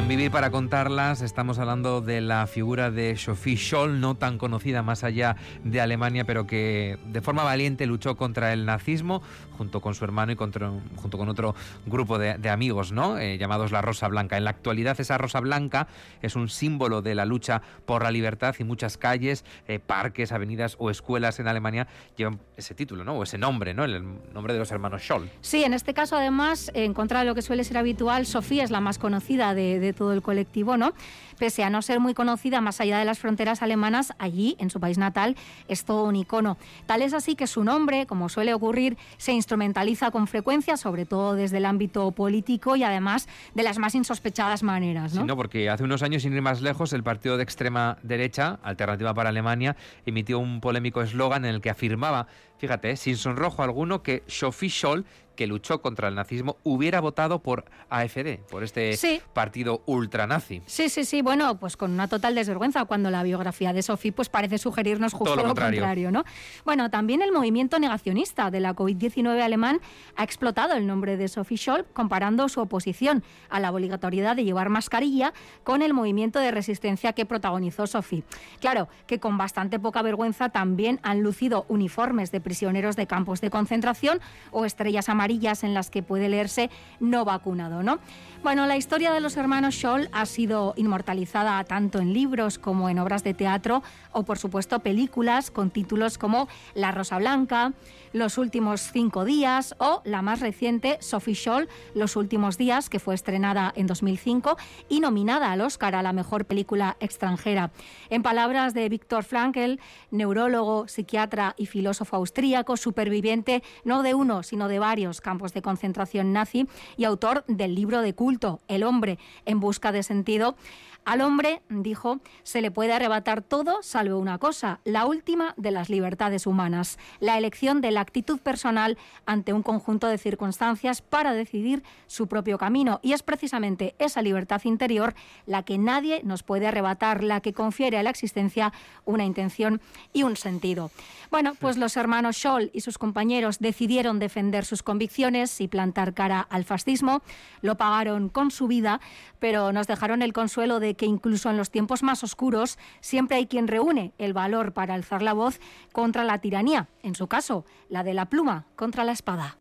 En 0.00 0.08
Vivir 0.08 0.30
para 0.30 0.50
contarlas 0.50 1.20
estamos 1.20 1.58
hablando 1.58 2.00
de 2.00 2.22
la 2.22 2.46
figura 2.46 2.90
de 2.90 3.18
Sophie 3.18 3.58
Scholl, 3.58 4.00
no 4.00 4.16
tan 4.16 4.38
conocida 4.38 4.82
más 4.82 5.04
allá 5.04 5.36
de 5.62 5.78
Alemania, 5.78 6.24
pero 6.24 6.46
que 6.46 6.98
de 7.04 7.20
forma 7.20 7.44
valiente 7.44 7.84
luchó 7.86 8.16
contra 8.16 8.54
el 8.54 8.64
nazismo 8.64 9.20
junto 9.58 9.82
con 9.82 9.94
su 9.94 10.04
hermano 10.04 10.32
y 10.32 10.36
junto 10.36 11.18
con 11.18 11.28
otro 11.28 11.54
grupo 11.84 12.18
de, 12.18 12.48
amigos, 12.48 12.92
¿no? 12.92 13.18
Eh, 13.18 13.36
llamados 13.36 13.72
la 13.72 13.82
Rosa 13.82 14.08
Blanca. 14.08 14.38
En 14.38 14.44
la 14.44 14.50
actualidad 14.50 14.98
esa 14.98 15.18
Rosa 15.18 15.38
Blanca 15.40 15.86
es 16.22 16.34
un 16.34 16.48
símbolo 16.48 17.02
de 17.02 17.14
la 17.14 17.26
lucha 17.26 17.60
por 17.84 18.02
la 18.02 18.10
libertad 18.10 18.56
y 18.58 18.64
muchas 18.64 18.96
calles, 18.96 19.44
eh, 19.68 19.80
parques, 19.80 20.32
avenidas 20.32 20.76
o 20.78 20.90
escuelas 20.90 21.38
en 21.40 21.46
Alemania 21.46 21.86
llevan 22.16 22.40
ese 22.56 22.74
título, 22.74 23.04
¿no? 23.04 23.18
O 23.18 23.22
ese 23.22 23.36
nombre, 23.36 23.74
¿no? 23.74 23.84
El 23.84 24.02
nombre 24.32 24.54
de 24.54 24.60
los 24.60 24.72
hermanos 24.72 25.02
Scholl. 25.02 25.28
Sí, 25.42 25.62
en 25.62 25.74
este 25.74 25.92
caso 25.92 26.16
además, 26.16 26.70
en 26.72 26.94
contra 26.94 27.20
de 27.20 27.26
lo 27.26 27.34
que 27.34 27.42
suele 27.42 27.64
ser 27.64 27.76
habitual, 27.76 28.24
Sofía 28.24 28.64
es 28.64 28.70
la 28.70 28.80
más 28.80 28.98
conocida 28.98 29.52
de 29.52 29.60
de, 29.78 29.89
todo 29.92 30.12
el 30.12 30.22
colectivo, 30.22 30.76
¿no? 30.76 30.92
Pese 31.38 31.64
a 31.64 31.70
no 31.70 31.80
ser 31.80 32.00
muy 32.00 32.12
conocida 32.12 32.60
más 32.60 32.80
allá 32.80 32.98
de 32.98 33.04
las 33.04 33.18
fronteras 33.18 33.62
alemanas, 33.62 34.12
allí, 34.18 34.56
en 34.58 34.68
su 34.70 34.78
país 34.78 34.98
natal, 34.98 35.36
es 35.68 35.84
todo 35.84 36.04
un 36.04 36.16
icono. 36.16 36.58
Tal 36.86 37.02
es 37.02 37.14
así 37.14 37.34
que 37.34 37.46
su 37.46 37.64
nombre, 37.64 38.06
como 38.06 38.28
suele 38.28 38.52
ocurrir, 38.52 38.98
se 39.16 39.32
instrumentaliza 39.32 40.10
con 40.10 40.26
frecuencia, 40.26 40.76
sobre 40.76 41.06
todo 41.06 41.34
desde 41.34 41.56
el 41.56 41.66
ámbito 41.66 42.10
político 42.12 42.76
y 42.76 42.84
además 42.84 43.28
de 43.54 43.62
las 43.62 43.78
más 43.78 43.94
insospechadas 43.94 44.62
maneras, 44.62 45.14
¿no? 45.14 45.22
Sí, 45.22 45.26
no, 45.26 45.36
porque 45.36 45.70
hace 45.70 45.84
unos 45.84 46.02
años, 46.02 46.22
sin 46.22 46.34
ir 46.34 46.42
más 46.42 46.60
lejos, 46.60 46.92
el 46.92 47.02
partido 47.02 47.36
de 47.36 47.42
extrema 47.42 47.96
derecha, 48.02 48.58
Alternativa 48.62 49.14
para 49.14 49.30
Alemania, 49.30 49.76
emitió 50.06 50.38
un 50.38 50.60
polémico 50.60 51.02
eslogan 51.02 51.44
en 51.44 51.54
el 51.54 51.60
que 51.60 51.70
afirmaba, 51.70 52.26
fíjate, 52.58 52.96
sin 52.96 53.16
sonrojo 53.16 53.62
alguno, 53.62 54.02
que 54.02 54.22
Sophie 54.26 54.68
Scholl 54.68 55.06
que 55.40 55.46
luchó 55.46 55.80
contra 55.80 56.08
el 56.08 56.14
nazismo 56.16 56.58
hubiera 56.64 57.00
votado 57.00 57.38
por 57.38 57.64
AFD, 57.88 58.40
por 58.50 58.62
este 58.62 59.22
partido 59.32 59.82
ultranazi. 59.86 60.60
Sí, 60.66 60.90
sí, 60.90 61.06
sí. 61.06 61.22
Bueno, 61.22 61.58
pues 61.58 61.78
con 61.78 61.92
una 61.92 62.08
total 62.08 62.34
desvergüenza 62.34 62.84
cuando 62.84 63.08
la 63.08 63.22
biografía 63.22 63.72
de 63.72 63.80
Sophie 63.80 64.12
pues 64.12 64.28
parece 64.28 64.58
sugerirnos 64.58 65.14
justo 65.14 65.36
lo, 65.36 65.44
contrario. 65.44 66.10
¿no? 66.10 66.24
Bueno, 66.66 66.90
también 66.90 67.22
el 67.22 67.32
movimiento 67.32 67.78
negacionista 67.78 68.50
de 68.50 68.60
la 68.60 68.74
COVID-19 68.74 69.40
alemán 69.40 69.80
ha 70.14 70.24
explotado 70.24 70.74
el 70.74 70.86
nombre 70.86 71.16
de 71.16 71.26
Sophie 71.26 71.56
Scholl 71.56 71.86
comparando 71.94 72.46
su 72.50 72.60
oposición 72.60 73.24
a 73.48 73.60
la 73.60 73.72
obligatoriedad 73.72 74.36
de 74.36 74.44
llevar 74.44 74.68
mascarilla 74.68 75.32
con 75.64 75.80
el 75.80 75.94
movimiento 75.94 76.38
de 76.38 76.50
resistencia 76.50 77.14
que 77.14 77.24
protagonizó 77.24 77.86
Sophie. 77.86 78.24
Claro, 78.60 78.90
que 79.06 79.20
con 79.20 79.38
bastante 79.38 79.78
poca 79.78 80.02
vergüenza 80.02 80.50
también 80.50 81.00
han 81.02 81.22
lucido 81.22 81.64
uniformes 81.68 82.30
de 82.30 82.42
prisioneros 82.42 82.94
de 82.94 83.06
campos 83.06 83.40
de 83.40 83.48
concentración 83.48 84.20
o 84.50 84.66
estrellas 84.66 85.08
amarillas 85.08 85.29
en 85.30 85.74
las 85.74 85.90
que 85.90 86.02
puede 86.02 86.28
leerse 86.28 86.70
no 86.98 87.24
vacunado, 87.24 87.82
¿no? 87.82 88.00
Bueno, 88.42 88.66
la 88.66 88.78
historia 88.78 89.12
de 89.12 89.20
los 89.20 89.36
hermanos 89.36 89.74
Scholl 89.74 90.08
ha 90.12 90.24
sido 90.24 90.72
inmortalizada 90.76 91.62
tanto 91.64 91.98
en 91.98 92.14
libros 92.14 92.58
como 92.58 92.88
en 92.88 92.98
obras 92.98 93.22
de 93.22 93.34
teatro 93.34 93.82
o, 94.12 94.22
por 94.22 94.38
supuesto, 94.38 94.80
películas 94.80 95.50
con 95.50 95.70
títulos 95.70 96.16
como 96.16 96.48
La 96.74 96.90
Rosa 96.90 97.18
Blanca, 97.18 97.74
Los 98.14 98.38
últimos 98.38 98.90
cinco 98.92 99.26
días 99.26 99.74
o 99.78 100.00
la 100.04 100.22
más 100.22 100.40
reciente, 100.40 100.96
Sophie 101.00 101.34
Scholl, 101.34 101.68
Los 101.94 102.16
últimos 102.16 102.56
días, 102.56 102.88
que 102.88 102.98
fue 102.98 103.14
estrenada 103.14 103.74
en 103.76 103.86
2005 103.86 104.56
y 104.88 105.00
nominada 105.00 105.52
al 105.52 105.60
Oscar 105.60 105.94
a 105.94 106.02
la 106.02 106.14
mejor 106.14 106.46
película 106.46 106.96
extranjera. 106.98 107.70
En 108.08 108.22
palabras 108.22 108.72
de 108.72 108.88
Víctor 108.88 109.22
Frankl, 109.22 109.78
neurólogo, 110.10 110.88
psiquiatra 110.88 111.54
y 111.58 111.66
filósofo 111.66 112.16
austríaco, 112.16 112.78
superviviente 112.78 113.62
no 113.84 114.02
de 114.02 114.14
uno, 114.14 114.42
sino 114.42 114.66
de 114.66 114.78
varios 114.78 115.19
campos 115.20 115.52
de 115.54 115.62
concentración 115.62 116.32
nazi 116.32 116.66
y 116.96 117.04
autor 117.04 117.44
del 117.46 117.74
libro 117.74 118.02
de 118.02 118.14
culto, 118.14 118.60
El 118.68 118.82
hombre 118.82 119.18
en 119.44 119.60
busca 119.60 119.92
de 119.92 120.02
sentido, 120.02 120.56
al 121.04 121.22
hombre, 121.22 121.62
dijo, 121.70 122.20
se 122.42 122.60
le 122.60 122.70
puede 122.70 122.92
arrebatar 122.92 123.42
todo 123.42 123.82
salvo 123.82 124.18
una 124.18 124.38
cosa, 124.38 124.80
la 124.84 125.06
última 125.06 125.54
de 125.56 125.70
las 125.70 125.88
libertades 125.88 126.46
humanas, 126.46 126.98
la 127.20 127.38
elección 127.38 127.80
de 127.80 127.90
la 127.90 128.02
actitud 128.02 128.38
personal 128.38 128.98
ante 129.24 129.52
un 129.52 129.62
conjunto 129.62 130.08
de 130.08 130.18
circunstancias 130.18 131.00
para 131.00 131.32
decidir 131.32 131.82
su 132.06 132.28
propio 132.28 132.58
camino. 132.58 133.00
Y 133.02 133.12
es 133.14 133.22
precisamente 133.22 133.94
esa 133.98 134.20
libertad 134.20 134.60
interior 134.64 135.14
la 135.46 135.62
que 135.62 135.78
nadie 135.78 136.22
nos 136.22 136.42
puede 136.42 136.66
arrebatar, 136.66 137.24
la 137.24 137.40
que 137.40 137.54
confiere 137.54 137.96
a 137.96 138.02
la 138.02 138.10
existencia 138.10 138.72
una 139.04 139.24
intención 139.24 139.80
y 140.12 140.22
un 140.22 140.36
sentido. 140.36 140.90
Bueno, 141.30 141.54
pues 141.58 141.76
los 141.76 141.96
hermanos 141.96 142.36
Scholl 142.36 142.70
y 142.74 142.82
sus 142.82 142.98
compañeros 142.98 143.58
decidieron 143.58 144.18
defender 144.18 144.64
sus 144.64 144.82
convicciones 144.82 144.99
y 145.00 145.68
plantar 145.68 146.14
cara 146.14 146.40
al 146.40 146.64
fascismo. 146.64 147.22
Lo 147.62 147.76
pagaron 147.76 148.28
con 148.28 148.50
su 148.50 148.68
vida, 148.68 149.00
pero 149.38 149.72
nos 149.72 149.86
dejaron 149.86 150.20
el 150.22 150.32
consuelo 150.32 150.78
de 150.78 150.94
que 150.94 151.06
incluso 151.06 151.48
en 151.50 151.56
los 151.56 151.70
tiempos 151.70 152.02
más 152.02 152.22
oscuros 152.22 152.78
siempre 153.00 153.38
hay 153.38 153.46
quien 153.46 153.66
reúne 153.66 154.12
el 154.18 154.34
valor 154.34 154.72
para 154.72 154.94
alzar 154.94 155.22
la 155.22 155.32
voz 155.32 155.58
contra 155.92 156.24
la 156.24 156.38
tiranía, 156.38 156.88
en 157.02 157.14
su 157.14 157.28
caso, 157.28 157.64
la 157.88 158.04
de 158.04 158.14
la 158.14 158.26
pluma 158.26 158.66
contra 158.76 159.04
la 159.04 159.12
espada. 159.12 159.56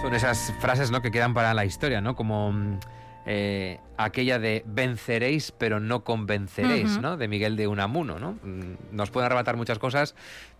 Son 0.00 0.14
esas 0.14 0.54
frases 0.60 0.92
¿no? 0.92 1.02
que 1.02 1.10
quedan 1.10 1.34
para 1.34 1.52
la 1.54 1.64
historia, 1.64 2.00
¿no? 2.00 2.14
Como 2.14 2.52
mm, 2.52 2.78
eh, 3.30 3.78
aquella 3.98 4.38
de 4.38 4.62
venceréis 4.64 5.52
pero 5.52 5.80
no 5.80 6.02
convenceréis, 6.02 6.98
¿no? 6.98 7.18
De 7.18 7.28
Miguel 7.28 7.56
de 7.56 7.68
Unamuno, 7.68 8.18
¿no? 8.18 8.38
Mm, 8.42 8.96
nos 8.96 9.10
puede 9.10 9.26
arrebatar 9.26 9.54
muchas 9.54 9.78
cosas, 9.78 10.14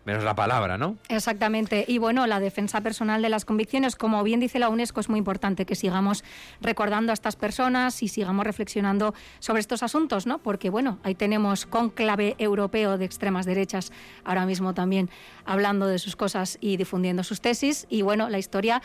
menos 0.09 0.25
la 0.25 0.35
palabra, 0.35 0.79
¿no? 0.79 0.97
Exactamente. 1.11 1.85
Y 1.87 1.99
bueno, 1.99 2.27
la 2.27 2.41
defensa 2.41 2.81
personal 2.81 3.21
de 3.21 3.29
las 3.29 3.45
convicciones, 3.45 3.95
como 3.95 4.23
bien 4.23 4.41
dice 4.41 4.59
la 4.59 4.71
UNESCO, 4.71 5.01
es 5.01 5.11
muy 5.11 5.19
importante 5.19 5.67
que 5.67 5.75
sigamos 5.75 6.25
recordando 6.63 7.13
a 7.13 7.15
estas 7.15 7.37
personas 7.37 8.03
y 8.03 8.09
sigamos 8.09 8.47
reflexionando 8.47 9.13
sobre 9.39 9.61
estos 9.61 9.83
asuntos, 9.83 10.27
¿no? 10.27 10.39
Porque 10.39 10.71
bueno, 10.71 10.99
ahí 11.03 11.15
tenemos 11.15 11.67
conclave 11.67 12.37
europeo 12.39 12.97
de 12.97 13.05
extremas 13.05 13.45
derechas 13.45 13.93
ahora 14.25 14.47
mismo 14.47 14.73
también 14.73 15.11
hablando 15.45 15.87
de 15.87 15.99
sus 15.99 16.17
cosas 16.17 16.57
y 16.63 16.79
difundiendo 16.79 17.23
sus 17.23 17.43
tesis. 17.43 17.87
Y 17.91 18.01
bueno, 18.01 18.31
la 18.31 18.39
historia 18.39 18.81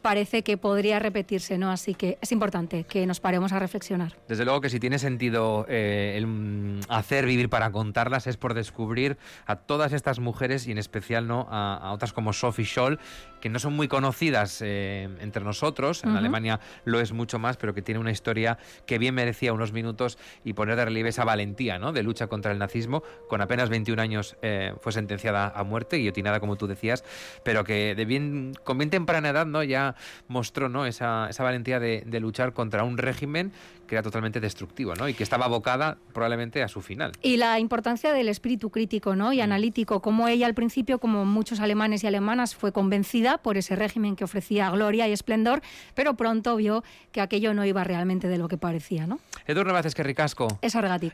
parece 0.00 0.42
que 0.42 0.56
podría 0.56 1.00
repetirse, 1.00 1.58
¿no? 1.58 1.72
Así 1.72 1.94
que 1.94 2.18
es 2.20 2.30
importante 2.30 2.84
que 2.84 3.04
nos 3.04 3.18
paremos 3.18 3.52
a 3.52 3.58
reflexionar. 3.58 4.16
Desde 4.28 4.44
luego 4.44 4.60
que 4.60 4.70
si 4.70 4.78
tiene 4.78 5.00
sentido 5.00 5.66
eh, 5.68 6.14
el 6.16 6.26
mm, 6.28 6.80
hacer 6.88 7.26
vivir 7.26 7.48
para 7.48 7.72
contarlas 7.72 8.28
es 8.28 8.36
por 8.36 8.54
descubrir 8.54 9.16
a 9.46 9.56
todas 9.56 9.92
estas 9.92 10.20
mujeres 10.20 10.51
y 10.66 10.72
en 10.72 10.78
especial 10.78 11.26
no 11.26 11.46
a, 11.50 11.92
otras 11.92 12.12
como 12.12 12.32
Sophie 12.32 12.64
Scholl, 12.64 12.98
que 13.40 13.48
no 13.48 13.58
son 13.58 13.72
muy 13.74 13.88
conocidas 13.88 14.60
eh, 14.62 15.08
entre 15.20 15.42
nosotros, 15.42 16.04
en 16.04 16.16
Alemania 16.16 16.60
lo 16.84 17.00
es 17.00 17.12
mucho 17.12 17.38
más, 17.38 17.56
pero 17.56 17.74
que 17.74 17.82
tiene 17.82 17.98
una 17.98 18.12
historia 18.12 18.58
que 18.86 18.98
bien 18.98 19.14
merecía 19.14 19.52
unos 19.52 19.72
minutos 19.72 20.18
y 20.44 20.52
poner 20.52 20.76
de 20.76 20.84
relieve 20.84 21.08
esa 21.08 21.24
valentía 21.24 21.78
¿no? 21.78 21.92
de 21.92 22.02
lucha 22.02 22.28
contra 22.28 22.52
el 22.52 22.58
nazismo. 22.58 23.02
Con 23.28 23.40
apenas 23.40 23.68
21 23.68 24.00
años 24.00 24.36
eh, 24.42 24.74
fue 24.80 24.92
sentenciada 24.92 25.48
a 25.48 25.64
muerte, 25.64 25.96
guillotinada 25.96 26.38
como 26.38 26.56
tú 26.56 26.66
decías, 26.66 27.04
pero 27.42 27.64
que 27.64 27.94
de 27.94 28.04
bien, 28.04 28.52
con 28.62 28.78
bien 28.78 28.90
temprana 28.90 29.30
edad 29.30 29.46
¿no? 29.46 29.62
ya 29.62 29.96
mostró 30.28 30.68
¿no? 30.68 30.86
esa, 30.86 31.28
esa 31.28 31.42
valentía 31.42 31.80
de, 31.80 32.04
de, 32.06 32.20
luchar 32.20 32.52
contra 32.52 32.84
un 32.84 32.98
régimen 32.98 33.52
que 33.92 33.96
era 33.96 34.02
totalmente 34.02 34.40
destructivo 34.40 34.94
¿no? 34.94 35.06
y 35.06 35.12
que 35.12 35.22
estaba 35.22 35.44
abocada 35.44 35.98
probablemente 36.14 36.62
a 36.62 36.68
su 36.68 36.80
final. 36.80 37.12
Y 37.20 37.36
la 37.36 37.58
importancia 37.58 38.14
del 38.14 38.30
espíritu 38.30 38.70
crítico 38.70 39.14
¿no? 39.16 39.34
y 39.34 39.40
mm. 39.40 39.42
analítico, 39.42 40.00
como 40.00 40.28
ella 40.28 40.46
al 40.46 40.54
principio, 40.54 40.98
como 40.98 41.26
muchos 41.26 41.60
alemanes 41.60 42.02
y 42.02 42.06
alemanas, 42.06 42.54
fue 42.54 42.72
convencida 42.72 43.36
por 43.36 43.58
ese 43.58 43.76
régimen 43.76 44.16
que 44.16 44.24
ofrecía 44.24 44.70
gloria 44.70 45.08
y 45.08 45.12
esplendor, 45.12 45.60
pero 45.94 46.14
pronto 46.14 46.56
vio 46.56 46.82
que 47.12 47.20
aquello 47.20 47.52
no 47.52 47.66
iba 47.66 47.84
realmente 47.84 48.28
de 48.28 48.38
lo 48.38 48.48
que 48.48 48.56
parecía. 48.56 49.06
¿no? 49.06 49.20
Eduardo 49.46 49.74
Vázquez, 49.74 49.94
que 49.94 50.02
ricasco. 50.02 50.48
Es 50.62 50.74
orgático. 50.74 51.10